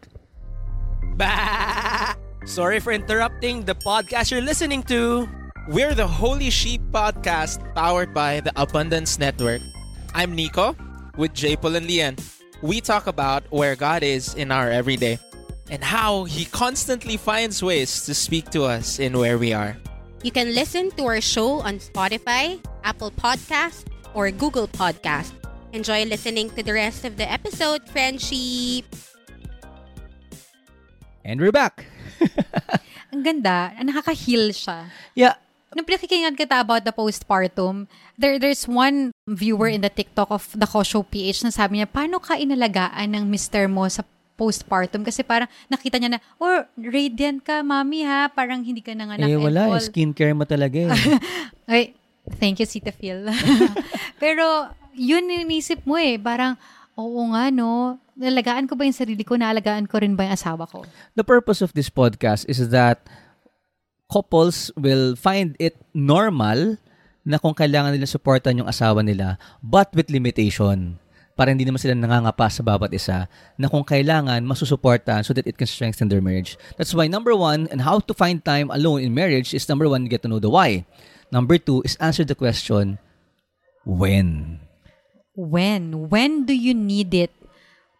Bah! 1.17 2.13
Sorry 2.45 2.77
for 2.77 2.93
interrupting 2.93 3.65
the 3.65 3.73
podcast 3.73 4.29
you're 4.29 4.45
listening 4.45 4.85
to. 4.93 5.25
We're 5.67 5.91
the 5.91 6.07
Holy 6.07 6.49
Sheep 6.49 6.79
Podcast 6.95 7.59
powered 7.75 8.13
by 8.13 8.39
the 8.39 8.55
Abundance 8.55 9.19
Network. 9.19 9.59
I'm 10.15 10.31
Nico 10.31 10.79
with 11.19 11.33
J. 11.35 11.59
Paul 11.59 11.75
and 11.75 11.83
Lian. 11.83 12.15
We 12.63 12.79
talk 12.79 13.05
about 13.05 13.43
where 13.51 13.75
God 13.75 13.99
is 14.01 14.31
in 14.35 14.47
our 14.51 14.71
everyday 14.71 15.19
and 15.69 15.83
how 15.83 16.23
He 16.23 16.45
constantly 16.45 17.17
finds 17.19 17.61
ways 17.61 18.07
to 18.07 18.15
speak 18.15 18.47
to 18.55 18.63
us 18.63 18.99
in 18.99 19.19
where 19.19 19.37
we 19.37 19.51
are. 19.51 19.75
You 20.23 20.31
can 20.31 20.55
listen 20.55 20.87
to 20.95 21.03
our 21.03 21.19
show 21.19 21.59
on 21.59 21.83
Spotify, 21.83 22.63
Apple 22.87 23.11
Podcast, 23.11 23.91
or 24.15 24.31
Google 24.31 24.71
Podcast. 24.71 25.35
Enjoy 25.73 26.05
listening 26.05 26.49
to 26.55 26.63
the 26.63 26.71
rest 26.79 27.03
of 27.03 27.19
the 27.19 27.27
episode, 27.29 27.83
friendship. 27.91 28.87
And 31.27 31.43
we're 31.43 31.51
back. 31.51 31.83
Ang 33.11 33.19
ganda. 33.19 33.75
Nakaka-heal 33.83 34.55
siya. 34.55 34.87
Yeah, 35.11 35.35
Nung 35.75 35.83
pinakikinggan 35.83 36.39
kita 36.39 36.63
about 36.63 36.87
the 36.87 36.95
postpartum, 36.95 37.91
there 38.15 38.39
there's 38.39 38.63
one 38.63 39.11
viewer 39.27 39.67
in 39.67 39.83
the 39.83 39.91
TikTok 39.91 40.31
of 40.31 40.47
the 40.55 40.63
Kosho 40.63 41.03
PH 41.03 41.43
na 41.43 41.51
sabi 41.51 41.83
niya, 41.83 41.87
paano 41.91 42.23
ka 42.23 42.39
inalagaan 42.39 43.11
ng 43.11 43.27
mister 43.27 43.67
mo 43.67 43.83
sa 43.91 44.07
postpartum? 44.39 45.03
Kasi 45.03 45.27
parang 45.27 45.51
nakita 45.67 45.99
niya 45.99 46.15
na, 46.15 46.19
oh, 46.39 46.63
radiant 46.79 47.43
ka, 47.43 47.65
mami 47.67 48.07
ha. 48.07 48.31
Parang 48.31 48.63
hindi 48.63 48.79
ka 48.79 48.95
nanganak 48.95 49.27
eh 49.27 49.35
wala, 49.35 49.67
eh, 49.67 49.71
all." 49.75 49.83
skincare 49.83 50.31
mo 50.31 50.47
talaga 50.47 50.87
eh. 50.87 50.91
Ay, 51.71 51.83
thank 52.39 52.63
you, 52.63 52.67
Sita 52.69 52.95
Phil. 52.95 53.27
Pero, 54.23 54.71
yun 54.95 55.27
yung 55.27 55.51
inisip 55.51 55.83
mo 55.83 55.99
eh. 55.99 56.15
Parang, 56.15 56.55
oo 56.95 57.27
nga, 57.35 57.51
no? 57.51 57.99
Nalagaan 58.15 58.71
ko 58.71 58.79
ba 58.79 58.87
yung 58.87 58.95
sarili 58.95 59.27
ko? 59.27 59.35
Naalagaan 59.35 59.83
ko 59.83 59.99
rin 59.99 60.15
ba 60.15 60.31
yung 60.31 60.39
asawa 60.39 60.63
ko? 60.63 60.87
the 61.19 61.27
purpose 61.27 61.59
of 61.59 61.75
this 61.75 61.91
podcast 61.91 62.47
is 62.47 62.71
that 62.71 63.03
couples 64.07 64.71
will 64.79 65.15
find 65.15 65.55
it 65.59 65.75
normal 65.91 66.79
na 67.27 67.35
kung 67.35 67.51
kailangan 67.51 67.91
nila 67.91 68.07
supportan 68.07 68.63
yung 68.63 68.71
asawa 68.71 69.03
nila, 69.03 69.35
but 69.59 69.91
with 69.91 70.07
limitation. 70.07 70.95
Para 71.37 71.53
hindi 71.53 71.67
naman 71.67 71.77
sila 71.77 71.93
nangangapa 71.93 72.49
sa 72.49 72.65
bawat 72.65 72.89
isa 72.95 73.29
na 73.61 73.69
kung 73.69 73.85
kailangan, 73.85 74.41
masusuportan 74.41 75.21
so 75.21 75.37
that 75.37 75.45
it 75.45 75.53
can 75.53 75.69
strengthen 75.69 76.09
their 76.09 76.23
marriage. 76.23 76.57
That's 76.81 76.97
why 76.97 77.05
number 77.05 77.37
one, 77.37 77.69
and 77.69 77.85
how 77.85 78.01
to 78.01 78.13
find 78.15 78.41
time 78.41 78.73
alone 78.73 79.05
in 79.05 79.13
marriage 79.13 79.53
is 79.53 79.69
number 79.69 79.85
one, 79.85 80.09
get 80.09 80.25
to 80.25 80.31
know 80.31 80.41
the 80.41 80.49
why. 80.49 80.87
Number 81.29 81.61
two 81.61 81.85
is 81.85 81.99
answer 82.01 82.25
the 82.25 82.33
question, 82.33 82.97
when? 83.85 84.63
When? 85.37 86.09
When 86.09 86.49
do 86.49 86.57
you 86.57 86.73
need 86.73 87.13
it? 87.13 87.29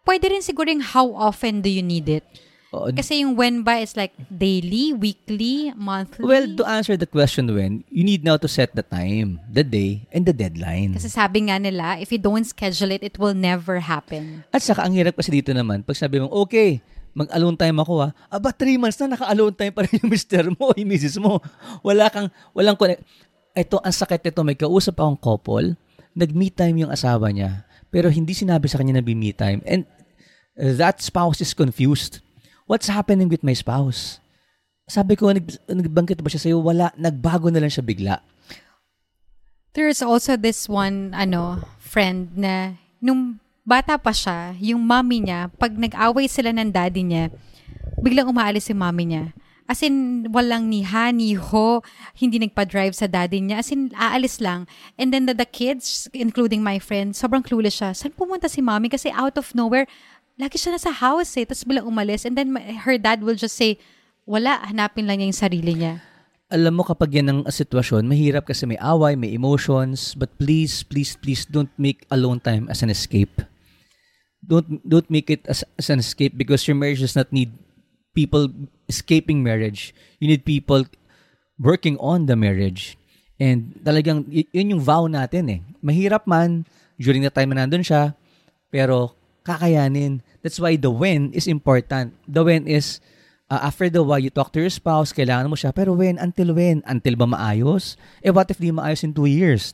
Pwede 0.02 0.32
rin 0.32 0.42
siguring 0.42 0.80
how 0.82 1.12
often 1.14 1.60
do 1.60 1.70
you 1.70 1.84
need 1.84 2.08
it? 2.08 2.24
Oo, 2.68 2.92
Kasi 2.92 3.24
yung 3.24 3.32
when 3.32 3.64
ba 3.64 3.80
is 3.80 3.96
like 3.96 4.12
daily, 4.28 4.92
weekly, 4.92 5.72
monthly. 5.72 6.20
Well, 6.20 6.44
to 6.60 6.68
answer 6.68 7.00
the 7.00 7.08
question 7.08 7.48
when, 7.48 7.80
you 7.88 8.04
need 8.04 8.28
now 8.28 8.36
to 8.36 8.44
set 8.44 8.76
the 8.76 8.84
time, 8.84 9.40
the 9.48 9.64
day, 9.64 10.04
and 10.12 10.28
the 10.28 10.36
deadline. 10.36 10.92
Kasi 10.92 11.08
sabi 11.08 11.48
nga 11.48 11.56
nila, 11.56 11.96
if 11.96 12.12
you 12.12 12.20
don't 12.20 12.44
schedule 12.44 12.92
it, 12.92 13.00
it 13.00 13.16
will 13.16 13.32
never 13.32 13.80
happen. 13.80 14.44
At 14.52 14.60
saka, 14.60 14.84
ang 14.84 14.92
hirap 14.92 15.16
kasi 15.16 15.32
dito 15.32 15.48
naman, 15.56 15.80
pag 15.80 15.96
sabi 15.96 16.20
mo, 16.20 16.28
okay, 16.28 16.84
mag-alone 17.16 17.56
time 17.56 17.80
ako 17.80 18.04
ha, 18.04 18.08
aba, 18.28 18.52
three 18.52 18.76
months 18.76 19.00
na, 19.00 19.16
naka-alone 19.16 19.56
time 19.56 19.72
pa 19.72 19.88
rin 19.88 20.04
yung 20.04 20.12
mister 20.16 20.44
mo, 20.52 20.76
yung 20.76 20.88
misis 20.92 21.16
mo. 21.16 21.40
Wala 21.80 22.12
kang, 22.12 22.28
walang 22.52 22.76
connect. 22.76 23.00
ito, 23.56 23.80
ang 23.80 23.96
sakit 23.96 24.28
nito, 24.28 24.44
may 24.44 24.60
kausap 24.60 25.00
akong 25.00 25.16
couple, 25.16 25.72
nag-me 26.12 26.52
time 26.52 26.84
yung 26.84 26.92
asawa 26.92 27.32
niya, 27.32 27.64
pero 27.88 28.12
hindi 28.12 28.36
sinabi 28.36 28.68
sa 28.68 28.76
kanya 28.76 29.00
na 29.00 29.04
be-me 29.04 29.32
time. 29.32 29.64
And 29.64 29.88
that 30.52 31.00
spouse 31.00 31.40
is 31.40 31.56
confused. 31.56 32.20
What's 32.68 32.92
happening 32.92 33.32
with 33.32 33.40
my 33.40 33.56
spouse? 33.56 34.20
Sabi 34.84 35.16
ko, 35.16 35.32
nag, 35.32 35.48
nagbangkit 35.72 36.20
ba 36.20 36.28
siya 36.28 36.44
sa'yo? 36.44 36.60
Wala, 36.60 36.92
nagbago 37.00 37.48
na 37.48 37.64
lang 37.64 37.72
siya 37.72 37.80
bigla. 37.80 38.20
There's 39.72 40.04
also 40.04 40.36
this 40.36 40.68
one, 40.68 41.16
ano, 41.16 41.64
friend 41.80 42.36
na 42.36 42.76
nung 43.00 43.40
bata 43.64 43.96
pa 43.96 44.12
siya, 44.12 44.52
yung 44.60 44.84
mommy 44.84 45.24
niya, 45.24 45.48
pag 45.56 45.72
nag-away 45.72 46.28
sila 46.28 46.52
ng 46.52 46.68
daddy 46.68 47.08
niya, 47.08 47.32
biglang 48.04 48.28
umaalis 48.28 48.68
yung 48.68 48.84
mommy 48.84 49.16
niya. 49.16 49.32
As 49.68 49.84
in, 49.84 50.28
walang 50.32 50.68
ni 50.72 50.84
ha, 50.84 51.12
ni 51.12 51.36
ho, 51.36 51.84
hindi 52.16 52.40
nagpa-drive 52.40 52.96
sa 52.96 53.04
daddy 53.08 53.44
niya. 53.44 53.60
As 53.60 53.68
in, 53.68 53.92
aalis 53.96 54.40
lang. 54.40 54.64
And 54.96 55.12
then 55.12 55.24
the, 55.28 55.36
the 55.36 55.48
kids, 55.48 56.08
including 56.16 56.64
my 56.64 56.80
friend, 56.80 57.12
sobrang 57.12 57.44
clueless 57.44 57.76
siya. 57.76 57.92
Saan 57.92 58.16
pumunta 58.16 58.48
si 58.48 58.64
mommy? 58.64 58.88
Kasi 58.88 59.12
out 59.12 59.36
of 59.36 59.52
nowhere, 59.52 59.84
lagi 60.38 60.56
siya 60.56 60.78
nasa 60.78 60.94
house 60.94 61.34
eh. 61.36 61.44
Tapos 61.44 61.66
bilang 61.66 61.84
umalis. 61.84 62.24
And 62.24 62.38
then 62.38 62.54
her 62.86 62.96
dad 62.96 63.20
will 63.26 63.36
just 63.36 63.58
say, 63.58 63.76
wala, 64.24 64.62
hanapin 64.64 65.04
lang 65.04 65.18
niya 65.18 65.28
yung 65.34 65.42
sarili 65.42 65.72
niya. 65.74 66.00
alam 66.48 66.80
mo 66.80 66.82
kapag 66.84 67.20
yan 67.20 67.28
ang 67.28 67.40
sitwasyon, 67.44 68.08
mahirap 68.08 68.48
kasi 68.48 68.64
may 68.64 68.80
away, 68.80 69.12
may 69.12 69.36
emotions, 69.36 70.16
but 70.16 70.32
please, 70.40 70.80
please, 70.80 71.12
please 71.20 71.44
don't 71.44 71.72
make 71.76 72.08
alone 72.08 72.40
time 72.40 72.64
as 72.72 72.80
an 72.80 72.88
escape. 72.88 73.44
Don't 74.40 74.80
don't 74.80 75.08
make 75.12 75.28
it 75.28 75.44
as, 75.44 75.60
as 75.76 75.92
an 75.92 76.00
escape 76.00 76.40
because 76.40 76.64
your 76.64 76.78
marriage 76.78 77.04
does 77.04 77.18
not 77.18 77.28
need 77.28 77.52
people 78.16 78.48
escaping 78.88 79.44
marriage. 79.44 79.92
You 80.24 80.32
need 80.32 80.48
people 80.48 80.88
working 81.60 82.00
on 82.00 82.24
the 82.24 82.38
marriage. 82.38 82.96
And 83.36 83.76
talagang 83.84 84.24
yun 84.32 84.72
yung 84.72 84.82
vow 84.82 85.04
natin 85.04 85.52
eh. 85.52 85.60
Mahirap 85.84 86.24
man 86.24 86.64
during 86.96 87.20
the 87.20 87.30
time 87.30 87.52
na 87.52 87.66
nandun 87.68 87.84
siya, 87.84 88.16
pero 88.72 89.17
kakayanin. 89.48 90.20
That's 90.44 90.60
why 90.60 90.76
the 90.76 90.92
when 90.92 91.32
is 91.32 91.48
important. 91.48 92.12
The 92.28 92.44
when 92.44 92.68
is 92.68 93.00
uh, 93.48 93.60
after 93.64 93.88
the 93.88 94.04
why, 94.04 94.20
you 94.20 94.30
talk 94.30 94.52
to 94.52 94.60
your 94.60 94.72
spouse, 94.72 95.12
kailangan 95.12 95.48
mo 95.48 95.56
siya. 95.56 95.72
Pero 95.72 95.96
when? 95.96 96.20
Until 96.20 96.52
when? 96.52 96.84
Until 96.84 97.16
ba 97.16 97.24
maayos? 97.24 97.96
Eh, 98.20 98.28
what 98.30 98.52
if 98.52 98.60
di 98.60 98.70
maayos 98.70 99.02
in 99.02 99.16
two 99.16 99.26
years? 99.26 99.72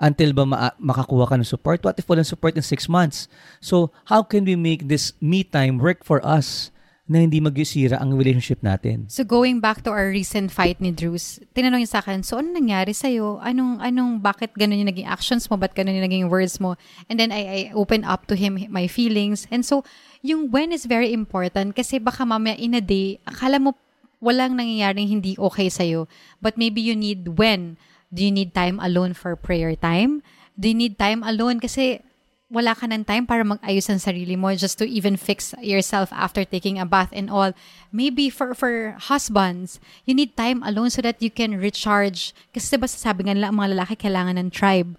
Until 0.00 0.32
ba 0.32 0.44
ma- 0.44 0.76
makakuha 0.76 1.28
ka 1.28 1.36
ng 1.40 1.48
support? 1.48 1.80
What 1.84 1.96
if 1.96 2.06
walang 2.08 2.28
support 2.28 2.56
in 2.56 2.64
six 2.64 2.88
months? 2.88 3.28
So, 3.60 3.92
how 4.08 4.22
can 4.24 4.44
we 4.44 4.56
make 4.56 4.88
this 4.88 5.12
me 5.20 5.44
time 5.44 5.80
work 5.80 6.04
for 6.04 6.20
us 6.24 6.72
na 7.10 7.26
hindi 7.26 7.42
magsisira 7.42 7.98
ang 7.98 8.14
relationship 8.14 8.62
natin? 8.62 9.10
So 9.10 9.26
going 9.26 9.58
back 9.58 9.82
to 9.82 9.90
our 9.90 10.14
recent 10.14 10.54
fight 10.54 10.78
ni 10.78 10.94
Drews, 10.94 11.42
tinanong 11.58 11.82
niya 11.82 11.98
sa 11.98 12.00
akin, 12.06 12.22
so 12.22 12.38
ano 12.38 12.54
nangyari 12.54 12.94
sa'yo? 12.94 13.42
Anong, 13.42 13.82
anong, 13.82 14.22
bakit 14.22 14.54
ganun 14.54 14.78
yung 14.78 14.94
naging 14.94 15.10
actions 15.10 15.50
mo? 15.50 15.58
Ba't 15.58 15.74
ganun 15.74 15.98
yung 15.98 16.06
naging 16.06 16.30
words 16.30 16.62
mo? 16.62 16.78
And 17.10 17.18
then 17.18 17.34
I, 17.34 17.42
I 17.42 17.60
opened 17.74 18.06
up 18.06 18.30
to 18.30 18.38
him 18.38 18.62
my 18.70 18.86
feelings. 18.86 19.50
And 19.50 19.66
so, 19.66 19.82
yung 20.22 20.54
when 20.54 20.70
is 20.70 20.86
very 20.86 21.10
important 21.10 21.74
kasi 21.74 21.98
baka 21.98 22.22
mamaya 22.22 22.54
in 22.54 22.78
a 22.78 22.84
day, 22.84 23.18
akala 23.26 23.58
mo 23.58 23.74
walang 24.22 24.54
nangyayaring 24.54 25.10
hindi 25.10 25.34
okay 25.34 25.66
sa'yo. 25.66 26.06
But 26.38 26.54
maybe 26.54 26.78
you 26.78 26.94
need 26.94 27.40
when. 27.42 27.74
Do 28.14 28.22
you 28.22 28.30
need 28.30 28.54
time 28.54 28.78
alone 28.78 29.18
for 29.18 29.34
prayer 29.34 29.74
time? 29.74 30.22
Do 30.54 30.70
you 30.70 30.78
need 30.78 30.94
time 30.94 31.26
alone 31.26 31.58
kasi 31.58 32.06
wala 32.50 32.74
ka 32.74 32.90
ng 32.90 33.06
time 33.06 33.24
para 33.30 33.46
mag-ayos 33.46 33.86
ang 33.86 34.02
sarili 34.02 34.34
mo 34.34 34.50
just 34.58 34.74
to 34.74 34.84
even 34.84 35.14
fix 35.14 35.54
yourself 35.62 36.10
after 36.10 36.42
taking 36.42 36.82
a 36.82 36.84
bath 36.84 37.14
and 37.14 37.30
all. 37.30 37.54
Maybe 37.94 38.26
for 38.26 38.58
for 38.58 38.98
husbands, 38.98 39.78
you 40.02 40.18
need 40.18 40.34
time 40.34 40.60
alone 40.66 40.90
so 40.90 40.98
that 41.06 41.22
you 41.22 41.30
can 41.30 41.54
recharge. 41.54 42.34
Kasi 42.50 42.74
diba 42.74 42.90
sasabi 42.90 43.30
nga 43.30 43.38
nila, 43.38 43.54
ang 43.54 43.56
mga 43.62 43.78
lalaki 43.78 43.94
kailangan 44.02 44.34
ng 44.34 44.50
tribe. 44.50 44.98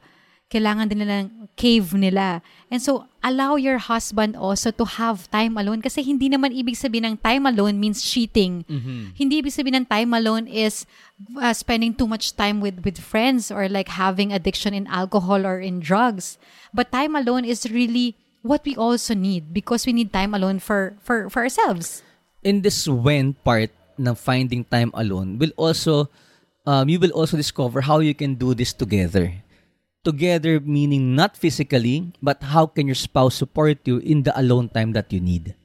Kailangan 0.52 0.92
din 0.92 1.00
nila 1.00 1.24
ng 1.24 1.48
cave 1.56 1.96
nila. 1.96 2.44
And 2.68 2.84
so, 2.84 3.08
allow 3.24 3.56
your 3.56 3.80
husband 3.80 4.36
also 4.36 4.76
to 4.76 4.84
have 5.00 5.32
time 5.32 5.56
alone 5.56 5.80
kasi 5.80 6.04
hindi 6.04 6.28
naman 6.28 6.52
ibig 6.52 6.76
sabihin 6.76 7.16
ng 7.16 7.18
time 7.24 7.48
alone 7.48 7.80
means 7.80 8.04
cheating. 8.04 8.68
Hindi 9.16 9.40
ibig 9.40 9.56
sabihin 9.56 9.82
ng 9.82 9.88
time 9.88 10.12
alone 10.12 10.52
is 10.52 10.84
uh, 11.40 11.56
spending 11.56 11.96
too 11.96 12.06
much 12.06 12.36
time 12.36 12.60
with 12.60 12.84
with 12.84 13.00
friends 13.00 13.48
or 13.48 13.72
like 13.72 13.88
having 13.88 14.36
addiction 14.36 14.76
in 14.76 14.92
alcohol 14.92 15.48
or 15.48 15.64
in 15.64 15.80
drugs. 15.80 16.36
But 16.76 16.92
time 16.92 17.16
alone 17.16 17.48
is 17.48 17.64
really 17.72 18.20
what 18.44 18.68
we 18.68 18.76
also 18.76 19.16
need 19.16 19.56
because 19.56 19.88
we 19.88 19.96
need 19.96 20.12
time 20.12 20.36
alone 20.36 20.60
for 20.60 21.00
for 21.00 21.32
for 21.32 21.48
ourselves. 21.48 22.04
in 22.44 22.62
this 22.62 22.88
when 22.90 23.34
part 23.46 23.70
ng 23.98 24.16
finding 24.18 24.66
time 24.66 24.90
alone 24.94 25.38
will 25.38 25.54
also 25.58 26.10
um, 26.66 26.90
you 26.90 27.00
will 27.00 27.14
also 27.14 27.38
discover 27.38 27.82
how 27.82 28.02
you 28.02 28.14
can 28.14 28.36
do 28.36 28.54
this 28.54 28.74
together 28.74 29.34
together 30.04 30.60
meaning 30.60 31.16
not 31.16 31.38
physically 31.38 32.14
but 32.22 32.42
how 32.54 32.66
can 32.66 32.86
your 32.90 32.98
spouse 32.98 33.36
support 33.38 33.82
you 33.86 33.98
in 34.02 34.24
the 34.24 34.34
alone 34.38 34.70
time 34.70 34.94
that 34.94 35.14
you 35.14 35.22
need? 35.22 35.56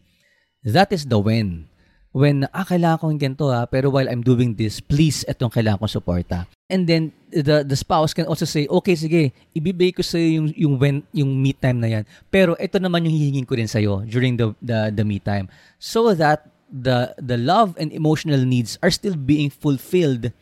That 0.64 0.92
is 0.92 1.06
the 1.06 1.18
when. 1.18 1.68
When 2.16 2.48
ah 2.48 2.64
kailangan 2.64 2.96
ko 2.96 3.04
ng 3.12 3.20
ganito 3.20 3.52
ah 3.52 3.68
pero 3.68 3.92
while 3.92 4.08
I'm 4.08 4.24
doing 4.24 4.56
this 4.56 4.80
please 4.80 5.20
etong 5.28 5.52
kailangan 5.52 5.84
ko 5.84 6.00
suporta. 6.00 6.48
And 6.72 6.88
then 6.88 7.12
the 7.28 7.60
the 7.60 7.76
spouse 7.76 8.16
can 8.16 8.24
also 8.24 8.48
say 8.48 8.64
okay 8.66 8.96
sige 8.96 9.36
ibibigay 9.52 9.92
ko 9.92 10.02
sa 10.02 10.16
yung 10.16 10.48
yung 10.56 10.80
when 10.80 11.04
yung 11.12 11.28
me 11.28 11.52
time 11.52 11.76
na 11.76 11.92
yan. 11.92 12.04
Pero 12.32 12.56
ito 12.56 12.80
naman 12.80 13.04
yung 13.04 13.12
hihingin 13.12 13.44
ko 13.44 13.54
rin 13.60 13.68
sa 13.68 13.84
during 14.08 14.40
the 14.40 14.56
the 14.64 14.90
the 14.96 15.04
me 15.04 15.20
time. 15.20 15.52
So 15.76 16.16
that 16.16 16.48
the 16.72 17.14
the 17.20 17.36
love 17.36 17.76
and 17.78 17.92
emotional 17.92 18.40
needs 18.42 18.80
are 18.80 18.90
still 18.90 19.14
being 19.14 19.52
fulfilled 19.52 20.32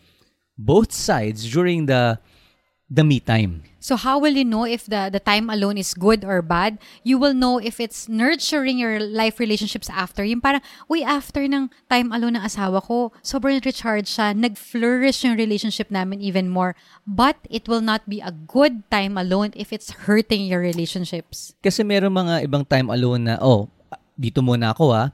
both 0.57 0.95
sides 0.95 1.51
during 1.51 1.87
the 1.87 2.17
the 2.91 3.05
me 3.05 3.21
time 3.21 3.65
So 3.85 4.01
how 4.01 4.17
will 4.17 4.33
you 4.33 4.49
know 4.49 4.65
if 4.65 4.89
the 4.89 5.13
the 5.13 5.21
time 5.21 5.53
alone 5.53 5.77
is 5.77 5.93
good 5.93 6.25
or 6.25 6.41
bad? 6.41 6.81
You 7.05 7.21
will 7.21 7.37
know 7.37 7.61
if 7.61 7.77
it's 7.77 8.09
nurturing 8.09 8.81
your 8.81 8.97
life 8.97 9.37
relationships 9.37 9.93
after. 9.93 10.25
Yung 10.25 10.41
parang, 10.41 10.65
uy, 10.89 11.05
after 11.05 11.45
ng 11.45 11.69
time 11.93 12.09
alone 12.09 12.41
ng 12.41 12.49
asawa 12.49 12.81
ko, 12.81 13.13
sobrang 13.21 13.61
recharge 13.61 14.09
siya, 14.09 14.33
nag-flourish 14.33 15.29
yung 15.29 15.37
relationship 15.37 15.93
namin 15.93 16.25
even 16.25 16.49
more. 16.49 16.73
But 17.05 17.37
it 17.53 17.69
will 17.69 17.85
not 17.85 18.09
be 18.09 18.25
a 18.25 18.33
good 18.33 18.89
time 18.89 19.21
alone 19.21 19.53
if 19.53 19.69
it's 19.69 20.09
hurting 20.09 20.49
your 20.49 20.65
relationships. 20.65 21.53
Kasi 21.61 21.85
meron 21.85 22.17
mga 22.17 22.49
ibang 22.49 22.65
time 22.65 22.89
alone 22.89 23.29
na, 23.29 23.37
oh, 23.45 23.69
dito 24.17 24.41
muna 24.41 24.73
ako 24.73 24.97
ah, 24.97 25.13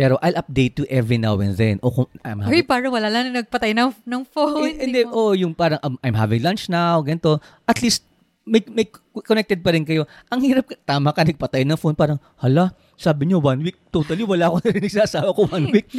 pero 0.00 0.16
I'll 0.24 0.40
update 0.40 0.80
you 0.80 0.88
every 0.88 1.20
now 1.20 1.36
and 1.44 1.52
then. 1.52 1.76
O 1.84 1.92
kung 1.92 2.08
I'm 2.24 2.40
Uy, 2.40 2.64
having, 2.64 2.72
parang 2.72 2.92
wala 2.96 3.12
lang 3.12 3.28
na 3.28 3.44
nagpatay 3.44 3.76
ng, 3.76 3.92
ng 4.08 4.22
phone. 4.24 4.72
Eh, 4.72 4.88
hindi, 4.88 5.04
oh, 5.04 5.36
yung 5.36 5.52
parang 5.52 5.76
um, 5.84 6.00
I'm 6.00 6.16
having 6.16 6.40
lunch 6.40 6.72
now, 6.72 7.04
ganito. 7.04 7.36
At 7.68 7.84
least, 7.84 8.08
may, 8.48 8.64
may 8.72 8.88
connected 9.28 9.60
pa 9.60 9.76
rin 9.76 9.84
kayo. 9.84 10.08
Ang 10.32 10.40
hirap, 10.48 10.72
tama 10.88 11.12
ka, 11.12 11.20
nagpatay 11.20 11.68
ng 11.68 11.76
phone, 11.76 11.92
parang, 11.92 12.16
hala, 12.40 12.72
sabi 12.96 13.28
niyo 13.28 13.44
one 13.44 13.60
week, 13.60 13.76
totally 13.92 14.24
wala 14.24 14.48
ko 14.48 14.56
narinig 14.64 14.88
sa 14.88 15.04
asawa 15.04 15.36
ko 15.36 15.44
one 15.44 15.68
week. 15.68 15.92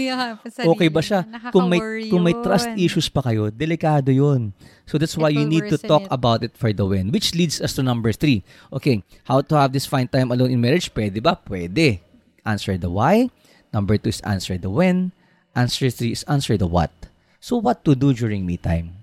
Sa 0.49 0.65
Okay 0.65 0.89
ba 0.89 1.05
siya? 1.05 1.21
Kung 1.53 1.69
may 1.69 2.09
kung 2.09 2.25
may 2.25 2.33
trust 2.41 2.73
issues 2.77 3.05
pa 3.09 3.25
kayo, 3.25 3.49
delikado 3.49 4.13
'yun. 4.13 4.53
So 4.85 5.01
that's 5.01 5.17
why 5.17 5.33
you 5.33 5.49
need 5.49 5.65
to 5.73 5.81
talk 5.81 6.05
it. 6.05 6.13
about 6.13 6.45
it 6.45 6.53
for 6.53 6.69
the 6.69 6.85
win, 6.85 7.09
which 7.09 7.33
leads 7.33 7.57
us 7.57 7.73
to 7.77 7.81
number 7.81 8.13
three. 8.13 8.45
Okay, 8.69 9.01
how 9.25 9.41
to 9.41 9.53
have 9.57 9.73
this 9.73 9.89
fine 9.89 10.05
time 10.05 10.29
alone 10.29 10.53
in 10.53 10.61
marriage? 10.61 10.93
Pwede 10.93 11.17
ba? 11.25 11.41
Pwede. 11.41 12.05
Answer 12.45 12.77
the 12.77 12.93
why. 12.93 13.33
Number 13.71 13.97
two 13.97 14.11
is 14.11 14.21
answer 14.21 14.59
the 14.59 14.69
when. 14.69 15.15
Answer 15.55 15.89
three 15.89 16.11
is 16.11 16.23
answer 16.27 16.55
the 16.55 16.67
what. 16.67 16.91
So 17.39 17.57
what 17.57 17.83
to 17.87 17.95
do 17.95 18.13
during 18.13 18.45
me 18.45 18.55
time? 18.55 19.01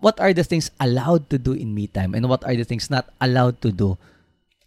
What 0.00 0.20
are 0.20 0.32
the 0.32 0.44
things 0.44 0.70
allowed 0.80 1.28
to 1.32 1.40
do 1.40 1.52
in 1.52 1.72
me 1.72 1.88
time 1.88 2.12
and 2.12 2.28
what 2.28 2.44
are 2.44 2.54
the 2.54 2.68
things 2.68 2.92
not 2.92 3.08
allowed 3.20 3.60
to 3.64 3.72
do 3.72 3.96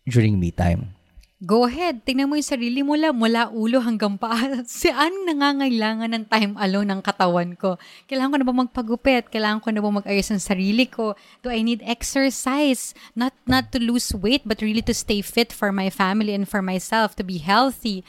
during 0.10 0.42
me 0.42 0.50
time? 0.50 0.98
Go 1.40 1.64
ahead. 1.64 2.04
Tingnan 2.04 2.28
mo 2.28 2.36
yung 2.36 2.44
sarili 2.44 2.84
mo 2.84 3.00
lang 3.00 3.16
mula 3.16 3.48
ulo 3.48 3.80
hanggang 3.80 4.20
paa. 4.20 4.60
Saan 4.68 5.24
nangangailangan 5.24 6.12
ng 6.12 6.26
time 6.28 6.60
alone 6.60 6.92
ng 6.92 7.00
katawan 7.00 7.56
ko? 7.56 7.80
Kailangan 8.12 8.36
ko 8.36 8.38
na 8.44 8.48
ba 8.52 8.56
magpagupit? 8.68 9.32
Kailangan 9.32 9.64
ko 9.64 9.72
na 9.72 9.80
ba 9.80 9.88
mag-ayos 9.88 10.28
ng 10.36 10.44
sarili 10.44 10.84
ko? 10.84 11.16
Do 11.40 11.48
I 11.48 11.64
need 11.64 11.80
exercise? 11.88 12.92
Not 13.16 13.32
not 13.48 13.72
to 13.72 13.80
lose 13.80 14.12
weight, 14.12 14.44
but 14.44 14.60
really 14.60 14.84
to 14.84 14.92
stay 14.92 15.24
fit 15.24 15.56
for 15.56 15.72
my 15.72 15.88
family 15.88 16.36
and 16.36 16.44
for 16.44 16.60
myself, 16.60 17.16
to 17.16 17.24
be 17.24 17.40
healthy. 17.40 18.04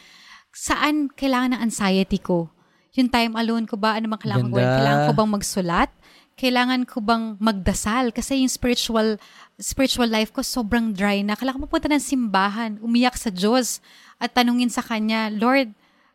Saan 0.51 1.11
kailangan 1.11 1.57
ng 1.57 1.63
anxiety 1.63 2.19
ko? 2.19 2.51
Yung 2.99 3.07
time 3.07 3.39
alone 3.39 3.71
ko 3.71 3.79
ba? 3.79 3.95
Ano 3.95 4.11
bang 4.11 4.23
kailangan 4.23 4.47
ko 4.51 4.55
gawin? 4.59 4.67
Kailangan 4.67 5.03
ko 5.07 5.13
bang 5.15 5.31
magsulat? 5.31 5.91
Kailangan 6.35 6.81
ko 6.89 6.97
bang 7.05 7.25
magdasal? 7.39 8.05
Kasi 8.11 8.43
yung 8.43 8.51
spiritual 8.51 9.21
spiritual 9.61 10.11
life 10.11 10.35
ko 10.35 10.43
sobrang 10.43 10.91
dry 10.91 11.23
na. 11.23 11.39
Kailangan 11.39 11.63
ko 11.63 11.65
mapunta 11.71 11.87
ng 11.87 12.03
simbahan, 12.03 12.73
umiyak 12.83 13.15
sa 13.15 13.31
Diyos 13.31 13.79
at 14.19 14.35
tanungin 14.35 14.73
sa 14.73 14.83
Kanya, 14.83 15.31
Lord, 15.31 15.71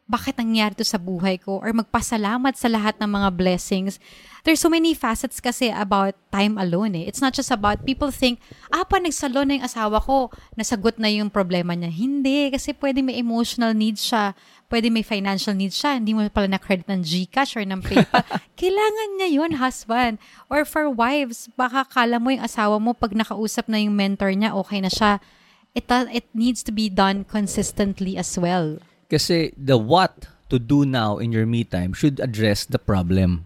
bakit 0.05 0.37
nangyari 0.37 0.77
to 0.77 0.85
sa 0.85 1.01
buhay 1.01 1.41
ko 1.41 1.57
or 1.65 1.73
magpasalamat 1.73 2.53
sa 2.53 2.69
lahat 2.69 2.93
ng 3.01 3.09
mga 3.09 3.29
blessings. 3.33 3.97
There's 4.45 4.61
so 4.61 4.69
many 4.69 4.93
facets 4.93 5.41
kasi 5.41 5.73
about 5.73 6.13
time 6.29 6.61
alone 6.61 6.93
eh. 6.93 7.09
It's 7.09 7.17
not 7.17 7.33
just 7.33 7.49
about 7.49 7.81
people 7.81 8.13
think, 8.13 8.37
ah, 8.69 8.85
pa 8.85 9.01
nagsalon 9.01 9.49
na 9.49 9.53
yung 9.57 9.65
asawa 9.65 9.97
ko, 9.97 10.29
nasagot 10.53 11.01
na 11.01 11.09
yung 11.09 11.33
problema 11.33 11.73
niya. 11.73 11.89
Hindi, 11.89 12.53
kasi 12.53 12.77
pwede 12.77 13.01
may 13.01 13.17
emotional 13.17 13.73
needs 13.73 14.05
siya, 14.05 14.37
pwede 14.69 14.93
may 14.93 15.01
financial 15.01 15.57
needs 15.57 15.73
siya, 15.73 15.97
hindi 15.97 16.13
mo 16.13 16.21
pala 16.29 16.53
na-credit 16.53 16.85
ng 16.85 17.01
Gcash 17.01 17.57
or 17.57 17.65
ng 17.65 17.81
PayPal. 17.81 18.21
Kailangan 18.61 19.09
niya 19.17 19.29
yun, 19.41 19.57
husband. 19.57 20.21
Or 20.53 20.61
for 20.69 20.85
wives, 20.85 21.49
baka 21.57 21.81
kala 21.89 22.21
mo 22.21 22.29
yung 22.29 22.45
asawa 22.45 22.77
mo, 22.77 22.93
pag 22.93 23.17
nakausap 23.17 23.65
na 23.65 23.81
yung 23.81 23.97
mentor 23.97 24.29
niya, 24.37 24.53
okay 24.53 24.85
na 24.85 24.93
siya. 24.93 25.17
It, 25.73 25.89
it 25.89 26.29
needs 26.37 26.61
to 26.61 26.71
be 26.71 26.93
done 26.93 27.25
consistently 27.25 28.21
as 28.21 28.37
well. 28.37 28.77
Kasi 29.09 29.53
the 29.57 29.77
what 29.77 30.27
to 30.49 30.57
do 30.57 30.85
now 30.85 31.17
in 31.17 31.33
your 31.33 31.45
me 31.45 31.63
time 31.65 31.93
should 31.93 32.19
address 32.21 32.65
the 32.65 32.77
problem. 32.77 33.45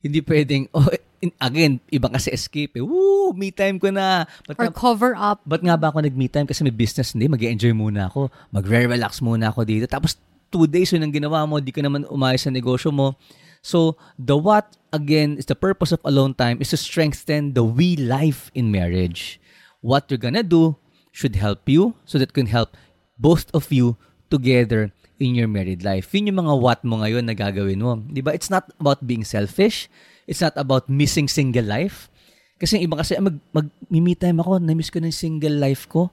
Hindi 0.00 0.22
pwedeng, 0.24 0.70
oh, 0.76 0.88
in- 1.20 1.36
again, 1.40 1.80
iba 1.92 2.08
kasi 2.08 2.32
escape 2.32 2.78
eh. 2.78 2.84
Woo, 2.84 3.32
me 3.36 3.52
time 3.52 3.76
ko 3.76 3.92
na. 3.92 4.24
Ba't 4.48 4.56
Or 4.56 4.64
nga, 4.68 4.74
cover 4.74 5.12
up. 5.14 5.44
ba't 5.44 5.60
nga 5.60 5.76
ba 5.76 5.92
ako 5.92 6.00
nag-me 6.00 6.26
time? 6.32 6.48
Kasi 6.48 6.64
may 6.64 6.74
business, 6.74 7.12
hindi, 7.12 7.28
mag 7.28 7.42
enjoy 7.42 7.76
muna 7.76 8.08
ako. 8.08 8.32
Mag-relax 8.50 9.20
muna 9.20 9.52
ako 9.52 9.68
dito. 9.68 9.84
Tapos, 9.86 10.16
two 10.50 10.66
days 10.66 10.90
yun 10.90 11.04
ang 11.04 11.14
ginawa 11.14 11.44
mo, 11.46 11.60
di 11.60 11.70
ka 11.70 11.84
naman 11.84 12.08
umayos 12.08 12.48
sa 12.48 12.50
negosyo 12.50 12.90
mo. 12.90 13.14
So, 13.60 14.00
the 14.16 14.40
what, 14.40 14.72
again, 14.90 15.36
is 15.36 15.44
the 15.46 15.54
purpose 15.58 15.92
of 15.92 16.00
alone 16.02 16.32
time 16.32 16.58
is 16.64 16.72
to 16.72 16.80
strengthen 16.80 17.52
the 17.52 17.62
we 17.62 17.94
life 17.94 18.48
in 18.56 18.72
marriage. 18.72 19.36
What 19.84 20.08
you're 20.08 20.20
gonna 20.20 20.42
do 20.42 20.80
should 21.12 21.36
help 21.36 21.68
you 21.68 21.92
so 22.08 22.16
that 22.16 22.32
can 22.32 22.48
help 22.48 22.72
both 23.20 23.52
of 23.52 23.68
you 23.68 24.00
together 24.30 24.94
in 25.20 25.36
your 25.36 25.50
married 25.50 25.84
life. 25.84 26.08
Yun 26.16 26.32
yung 26.32 26.40
mga 26.46 26.54
what 26.56 26.80
mo 26.86 27.04
ngayon 27.04 27.28
na 27.28 27.36
gagawin 27.36 27.84
mo. 27.84 28.00
Di 28.00 28.24
ba? 28.24 28.32
It's 28.32 28.48
not 28.48 28.70
about 28.80 29.04
being 29.04 29.22
selfish. 29.22 29.90
It's 30.24 30.40
not 30.40 30.56
about 30.56 30.88
missing 30.88 31.28
single 31.28 31.68
life. 31.68 32.08
Kasi 32.56 32.80
yung 32.80 32.88
iba 32.88 32.96
kasi, 33.00 33.16
ah, 33.16 33.24
mag, 33.24 33.36
mag, 33.52 33.68
me 33.92 34.14
time 34.16 34.40
ako, 34.40 34.62
na-miss 34.62 34.88
ko 34.88 35.00
yung 35.00 35.12
single 35.12 35.56
life 35.60 35.90
ko. 35.90 36.08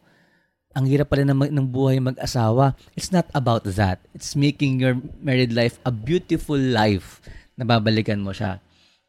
Ang 0.75 0.91
hirap 0.91 1.11
pala 1.11 1.23
ng, 1.23 1.53
ng 1.53 1.67
buhay 1.71 2.03
mag-asawa. 2.03 2.75
It's 2.97 3.11
not 3.11 3.31
about 3.31 3.63
that. 3.79 4.03
It's 4.11 4.35
making 4.35 4.83
your 4.83 4.99
married 5.23 5.55
life 5.55 5.79
a 5.87 5.91
beautiful 5.91 6.59
life 6.59 7.23
na 7.55 7.63
babalikan 7.63 8.23
mo 8.23 8.35
siya. 8.35 8.59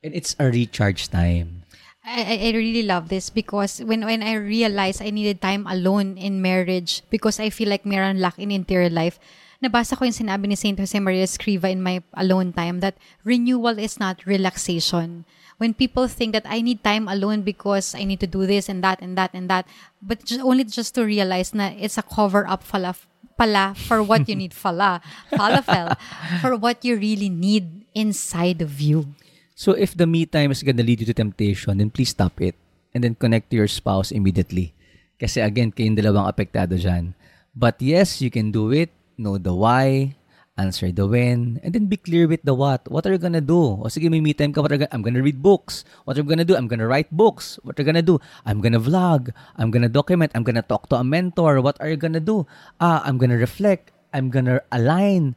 And 0.03 0.15
it's 0.15 0.39
a 0.39 0.47
recharge 0.47 1.11
time. 1.11 1.58
I, 2.05 2.51
I 2.51 2.57
really 2.57 2.83
love 2.83 3.09
this 3.09 3.29
because 3.31 3.81
when 3.83 4.05
when 4.05 4.23
I 4.23 4.35
realized 4.35 5.03
I 5.03 5.11
needed 5.11 5.43
time 5.43 5.67
alone 5.67 6.17
in 6.17 6.41
marriage 6.41 7.03
because 7.11 7.39
I 7.39 7.51
feel 7.51 7.69
like 7.69 7.85
meron 7.85 8.21
lack 8.21 8.39
in 8.39 8.51
interior 8.51 8.91
life, 8.91 9.19
nabasa 9.63 9.99
ko 9.99 10.07
yung 10.07 10.15
sinabi 10.15 10.47
ni 10.47 10.57
Saint 10.57 10.79
Jose 10.79 10.95
Maria 10.99 11.27
Escriva 11.27 11.67
in 11.67 11.83
my 11.83 12.03
alone 12.15 12.55
time 12.55 12.81
that 12.81 12.97
renewal 13.27 13.79
is 13.79 13.99
not 13.99 14.23
relaxation. 14.25 15.27
When 15.59 15.75
people 15.75 16.07
think 16.07 16.39
that 16.39 16.47
I 16.47 16.63
need 16.63 16.87
time 16.87 17.11
alone 17.11 17.43
because 17.43 17.91
I 17.99 18.07
need 18.07 18.23
to 18.23 18.31
do 18.31 18.47
this 18.47 18.71
and 18.71 18.79
that 18.87 19.03
and 19.03 19.19
that 19.19 19.35
and 19.35 19.51
that, 19.51 19.67
but 19.99 20.23
just, 20.23 20.39
only 20.39 20.63
just 20.63 20.95
to 20.95 21.03
realize 21.03 21.51
na 21.51 21.75
it's 21.75 21.99
a 21.99 22.07
cover 22.07 22.47
up 22.47 22.63
pala, 22.63 22.95
pala 23.35 23.75
for 23.75 23.99
what 23.99 24.31
you 24.31 24.39
need 24.39 24.55
pala, 24.63 25.03
falafel, 25.35 25.99
for 26.39 26.55
what 26.55 26.87
you 26.87 26.95
really 26.95 27.29
need 27.29 27.83
inside 27.91 28.63
of 28.63 28.79
you. 28.79 29.11
So 29.59 29.75
if 29.75 29.99
the 29.99 30.07
me 30.07 30.23
time 30.23 30.55
is 30.55 30.63
gonna 30.63 30.87
lead 30.87 31.03
you 31.03 31.11
to 31.11 31.19
temptation, 31.19 31.83
then 31.83 31.91
please 31.91 32.15
stop 32.15 32.39
it. 32.39 32.55
And 32.95 33.03
then 33.03 33.19
connect 33.19 33.51
to 33.51 33.59
your 33.59 33.67
spouse 33.67 34.15
immediately. 34.15 34.71
Kasi 35.19 35.43
again, 35.43 35.75
kayong 35.75 35.99
dalawang 35.99 36.31
apektado 36.31 36.79
dyan. 36.79 37.19
But 37.59 37.83
yes, 37.83 38.23
you 38.23 38.31
can 38.31 38.55
do 38.55 38.71
it. 38.71 38.95
Know 39.19 39.35
the 39.35 39.51
why. 39.51 40.15
Answer 40.55 40.95
the 40.95 41.11
when. 41.11 41.59
And 41.67 41.75
then 41.75 41.91
be 41.91 41.99
clear 41.99 42.31
with 42.31 42.47
the 42.47 42.55
what. 42.55 42.87
What 42.87 43.03
are 43.03 43.11
you 43.11 43.19
gonna 43.19 43.43
do? 43.43 43.83
O 43.83 43.91
sige, 43.91 44.07
may 44.07 44.23
me 44.23 44.31
time 44.31 44.55
ka. 44.55 44.63
What 44.63 44.71
are 44.71 44.79
I'm 44.95 45.03
gonna 45.03 45.27
read 45.27 45.43
books. 45.43 45.83
What 46.07 46.15
are 46.15 46.23
you 46.23 46.31
gonna 46.31 46.47
do? 46.47 46.55
I'm 46.55 46.71
gonna 46.71 46.87
write 46.87 47.11
books. 47.11 47.59
What 47.67 47.75
are 47.75 47.83
you 47.83 47.91
gonna 47.91 48.07
do? 48.07 48.23
I'm 48.47 48.63
gonna 48.63 48.79
vlog. 48.79 49.35
I'm 49.59 49.75
gonna 49.75 49.91
document. 49.91 50.31
I'm 50.39 50.47
gonna 50.47 50.63
talk 50.63 50.87
to 50.95 51.03
a 51.03 51.05
mentor. 51.07 51.59
What 51.59 51.75
are 51.83 51.91
you 51.91 51.99
gonna 51.99 52.23
do? 52.23 52.47
Ah, 52.79 53.03
I'm 53.03 53.19
gonna 53.19 53.39
reflect. 53.39 53.91
I'm 54.15 54.31
gonna 54.31 54.63
align. 54.71 55.35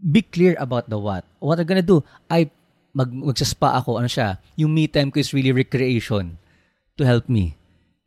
Be 0.00 0.24
clear 0.24 0.56
about 0.56 0.88
the 0.88 0.96
what. 0.96 1.28
What 1.44 1.60
are 1.60 1.68
you 1.68 1.68
gonna 1.68 1.84
do? 1.84 2.00
I 2.32 2.48
mag 2.92 3.08
magsaspa 3.12 3.80
ako, 3.80 3.98
ano 3.98 4.08
siya, 4.08 4.38
yung 4.56 4.72
me 4.72 4.88
time 4.88 5.08
ko 5.08 5.20
is 5.20 5.32
really 5.32 5.52
recreation 5.52 6.36
to 6.96 7.02
help 7.04 7.28
me. 7.28 7.56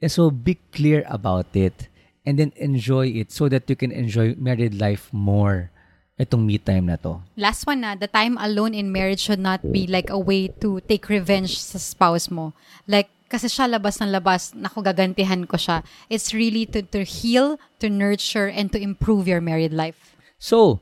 And 0.01 0.09
so 0.13 0.29
be 0.29 0.61
clear 0.71 1.03
about 1.09 1.49
it 1.57 1.89
and 2.25 2.37
then 2.37 2.53
enjoy 2.57 3.09
it 3.09 3.31
so 3.31 3.49
that 3.49 3.69
you 3.69 3.75
can 3.75 3.91
enjoy 3.91 4.37
married 4.37 4.77
life 4.77 5.09
more. 5.13 5.73
Itong 6.15 6.47
me 6.47 6.55
time 6.55 6.87
na 6.87 6.95
to. 6.95 7.19
Last 7.35 7.67
one 7.67 7.83
na, 7.83 7.91
the 7.91 8.07
time 8.07 8.39
alone 8.39 8.71
in 8.71 8.87
marriage 8.87 9.19
should 9.19 9.41
not 9.41 9.59
be 9.75 9.83
like 9.83 10.07
a 10.07 10.15
way 10.15 10.47
to 10.63 10.79
take 10.87 11.11
revenge 11.11 11.59
sa 11.59 11.75
spouse 11.75 12.31
mo. 12.31 12.55
Like, 12.87 13.11
kasi 13.27 13.51
siya 13.51 13.67
labas 13.67 13.99
ng 13.99 14.15
labas, 14.15 14.55
naku, 14.55 14.79
gagantihan 14.79 15.43
ko 15.43 15.59
siya. 15.59 15.83
It's 16.07 16.31
really 16.31 16.63
to, 16.71 16.79
to 16.95 17.03
heal, 17.03 17.59
to 17.83 17.91
nurture, 17.91 18.47
and 18.47 18.71
to 18.71 18.79
improve 18.79 19.27
your 19.27 19.43
married 19.43 19.75
life. 19.75 20.15
So, 20.39 20.79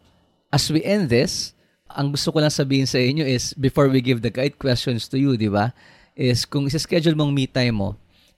as 0.53 0.69
we 0.69 0.85
end 0.85 1.09
this, 1.09 1.57
ang 1.93 2.11
gusto 2.11 2.33
ko 2.33 2.41
lang 2.41 2.51
sabihin 2.51 2.89
sa 2.89 2.97
inyo 2.97 3.23
is, 3.23 3.53
before 3.55 3.87
we 3.87 4.01
give 4.01 4.19
the 4.19 4.33
guide 4.33 4.57
questions 4.57 5.05
to 5.07 5.15
you, 5.15 5.37
di 5.37 5.47
ba? 5.47 5.71
Is 6.13 6.45
kung 6.45 6.65
isa-schedule 6.65 7.17
mong 7.17 7.33
me 7.33 7.45
time 7.49 7.77
mo, 7.77 7.89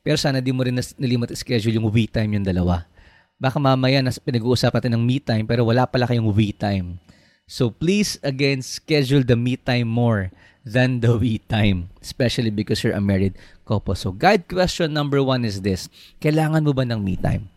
pero 0.05 0.15
sana 0.21 0.37
di 0.39 0.53
mo 0.53 0.61
rin 0.61 0.77
nalimot 0.77 1.33
schedule 1.33 1.75
yung 1.75 1.89
we 1.89 2.05
time 2.05 2.37
yung 2.37 2.45
dalawa. 2.45 2.85
Baka 3.35 3.59
mamaya 3.59 3.99
nas 3.99 4.21
pinag-uusapan 4.21 4.79
natin 4.79 4.93
ng 4.95 5.03
me 5.03 5.17
time 5.19 5.43
pero 5.43 5.67
wala 5.67 5.83
pala 5.83 6.07
kayong 6.07 6.31
we 6.31 6.55
time. 6.55 7.01
So 7.49 7.73
please 7.73 8.21
again 8.21 8.61
schedule 8.63 9.25
the 9.25 9.35
me 9.35 9.59
time 9.59 9.89
more 9.91 10.31
than 10.63 11.03
the 11.03 11.17
we 11.19 11.43
time, 11.45 11.91
especially 11.99 12.53
because 12.53 12.79
you're 12.85 12.95
a 12.95 13.03
married 13.03 13.35
couple. 13.67 13.97
So 13.97 14.15
guide 14.15 14.47
question 14.47 14.95
number 14.95 15.19
one 15.19 15.43
is 15.43 15.65
this: 15.65 15.91
Kailangan 16.23 16.63
mo 16.63 16.71
ba 16.71 16.87
ng 16.87 17.01
me 17.01 17.19
time? 17.19 17.51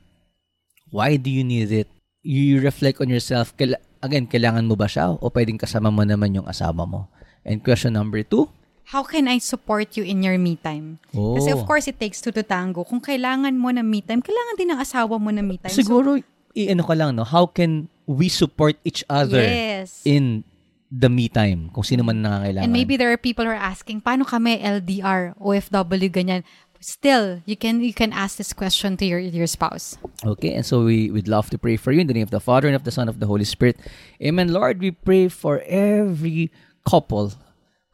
Why 0.91 1.21
do 1.21 1.29
you 1.29 1.45
need 1.45 1.71
it? 1.71 1.89
You 2.25 2.59
reflect 2.65 2.99
on 2.99 3.13
yourself. 3.13 3.53
Again, 3.99 4.31
kailangan 4.31 4.63
mo 4.67 4.79
ba 4.79 4.87
siya 4.87 5.11
o 5.11 5.27
pwedeng 5.31 5.59
kasama 5.59 5.91
mo 5.91 6.07
naman 6.07 6.31
yung 6.35 6.47
asawa 6.47 6.87
mo? 6.87 7.11
And 7.43 7.63
question 7.65 7.95
number 7.99 8.23
two, 8.23 8.47
How 8.89 9.05
can 9.05 9.29
I 9.29 9.37
support 9.37 10.01
you 10.01 10.05
in 10.09 10.25
your 10.25 10.41
me 10.41 10.57
time? 10.57 10.97
Oh. 11.13 11.37
Kasi 11.37 11.53
of 11.53 11.69
course, 11.69 11.85
it 11.93 12.01
takes 12.01 12.25
two 12.25 12.33
to 12.33 12.41
tango. 12.41 12.89
Kung 12.89 13.05
kailangan 13.05 13.53
mo 13.53 13.69
ng 13.69 13.85
me 13.85 14.01
time, 14.01 14.25
kailangan 14.25 14.55
din 14.57 14.73
ng 14.73 14.81
asawa 14.81 15.21
mo 15.21 15.29
ng 15.29 15.45
me 15.45 15.61
time. 15.61 15.69
So, 15.69 15.85
siguro, 15.85 16.17
i-ano 16.57 16.81
ka 16.89 16.97
lang, 16.97 17.13
no? 17.13 17.29
How 17.29 17.45
can 17.45 17.93
we 18.09 18.33
support 18.33 18.81
each 18.89 19.05
other 19.13 19.45
Yes. 19.45 20.01
in 20.09 20.41
the 20.89 21.13
me 21.13 21.29
time? 21.29 21.69
Kung 21.69 21.85
sino 21.85 22.01
man 22.01 22.25
nangangailangan. 22.25 22.65
And 22.65 22.73
maybe 22.73 22.97
there 22.97 23.13
are 23.13 23.21
people 23.21 23.45
who 23.45 23.53
are 23.53 23.61
asking, 23.61 24.01
paano 24.01 24.25
kami 24.25 24.57
LDR, 24.57 25.37
OFW, 25.37 26.09
ganyan? 26.09 26.41
Still, 26.81 27.43
you 27.45 27.57
can 27.57 27.83
you 27.83 27.93
can 27.93 28.13
ask 28.13 28.39
this 28.39 28.53
question 28.53 28.97
to 28.99 29.05
your 29.05 29.19
your 29.19 29.51
spouse. 29.51 29.99
Okay, 30.25 30.55
and 30.55 30.65
so 30.65 30.87
we 30.87 31.11
would 31.11 31.27
love 31.27 31.51
to 31.51 31.59
pray 31.59 31.75
for 31.75 31.91
you 31.91 32.01
in 32.01 32.07
the 32.07 32.15
name 32.15 32.23
of 32.23 32.31
the 32.31 32.41
Father 32.43 32.71
and 32.71 32.77
of 32.79 32.85
the 32.85 32.95
Son 32.95 33.09
of 33.09 33.19
the 33.19 33.27
Holy 33.27 33.45
Spirit. 33.45 33.83
Amen. 34.23 34.53
Lord, 34.55 34.79
we 34.79 34.95
pray 34.95 35.27
for 35.27 35.59
every 35.67 36.55
couple 36.87 37.35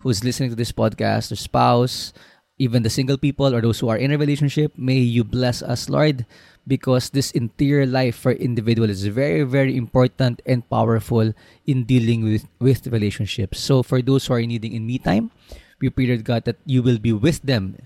who's 0.04 0.22
listening 0.22 0.52
to 0.52 0.56
this 0.56 0.72
podcast, 0.72 1.32
their 1.32 1.40
spouse, 1.40 2.12
even 2.60 2.84
the 2.84 2.92
single 2.92 3.16
people 3.16 3.54
or 3.54 3.64
those 3.64 3.80
who 3.80 3.88
are 3.88 3.96
in 3.96 4.12
a 4.12 4.20
relationship. 4.20 4.76
May 4.76 5.00
you 5.00 5.24
bless 5.24 5.64
us, 5.64 5.88
Lord, 5.88 6.28
because 6.68 7.08
this 7.08 7.32
interior 7.32 7.88
life 7.88 8.14
for 8.14 8.32
individual 8.36 8.90
is 8.90 9.08
very, 9.08 9.42
very 9.48 9.76
important 9.76 10.44
and 10.44 10.68
powerful 10.68 11.32
in 11.66 11.84
dealing 11.84 12.22
with, 12.22 12.44
with 12.60 12.86
relationships. 12.88 13.60
So 13.60 13.82
for 13.82 14.02
those 14.02 14.26
who 14.26 14.34
are 14.34 14.44
needing 14.44 14.72
in 14.76 14.86
me 14.86 14.98
time, 14.98 15.32
we 15.80 15.88
pray, 15.88 16.06
Lord 16.06 16.24
God, 16.24 16.44
that 16.44 16.60
you 16.66 16.82
will 16.82 16.98
be 16.98 17.12
with 17.12 17.40
them 17.40 17.80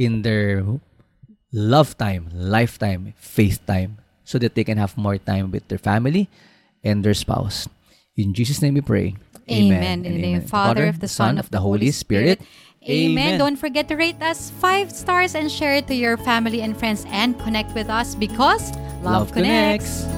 in 0.00 0.24
their 0.24 0.64
love 1.52 1.92
time, 2.00 2.32
lifetime, 2.32 3.12
faith 3.20 3.60
time, 3.68 4.00
so 4.24 4.40
that 4.40 4.56
they 4.56 4.64
can 4.64 4.80
have 4.80 4.96
more 4.96 5.20
time 5.20 5.52
with 5.52 5.68
their 5.68 5.76
family 5.76 6.32
and 6.80 7.04
their 7.04 7.12
spouse. 7.12 7.68
In 8.16 8.32
Jesus' 8.32 8.64
name 8.64 8.74
we 8.74 8.80
pray. 8.80 9.14
Amen. 9.50 10.06
In 10.06 10.16
the 10.16 10.22
name 10.24 10.24
amen. 10.24 10.36
of 10.36 10.42
the 10.44 10.48
Father, 10.48 10.86
of 10.86 11.00
the 11.00 11.08
Son, 11.08 11.36
of 11.36 11.50
the 11.50 11.60
Holy 11.60 11.90
Spirit. 11.90 12.40
Amen. 12.88 13.38
Don't 13.38 13.60
forget 13.60 13.88
to 13.88 13.96
rate 13.96 14.22
us 14.22 14.48
five 14.56 14.90
stars 14.90 15.34
and 15.34 15.52
share 15.52 15.74
it 15.74 15.86
to 15.88 15.94
your 15.94 16.16
family 16.16 16.62
and 16.62 16.72
friends 16.78 17.04
and 17.12 17.38
connect 17.40 17.74
with 17.74 17.90
us 17.90 18.14
because 18.14 18.72
love, 19.04 19.32
connects. 19.32 20.08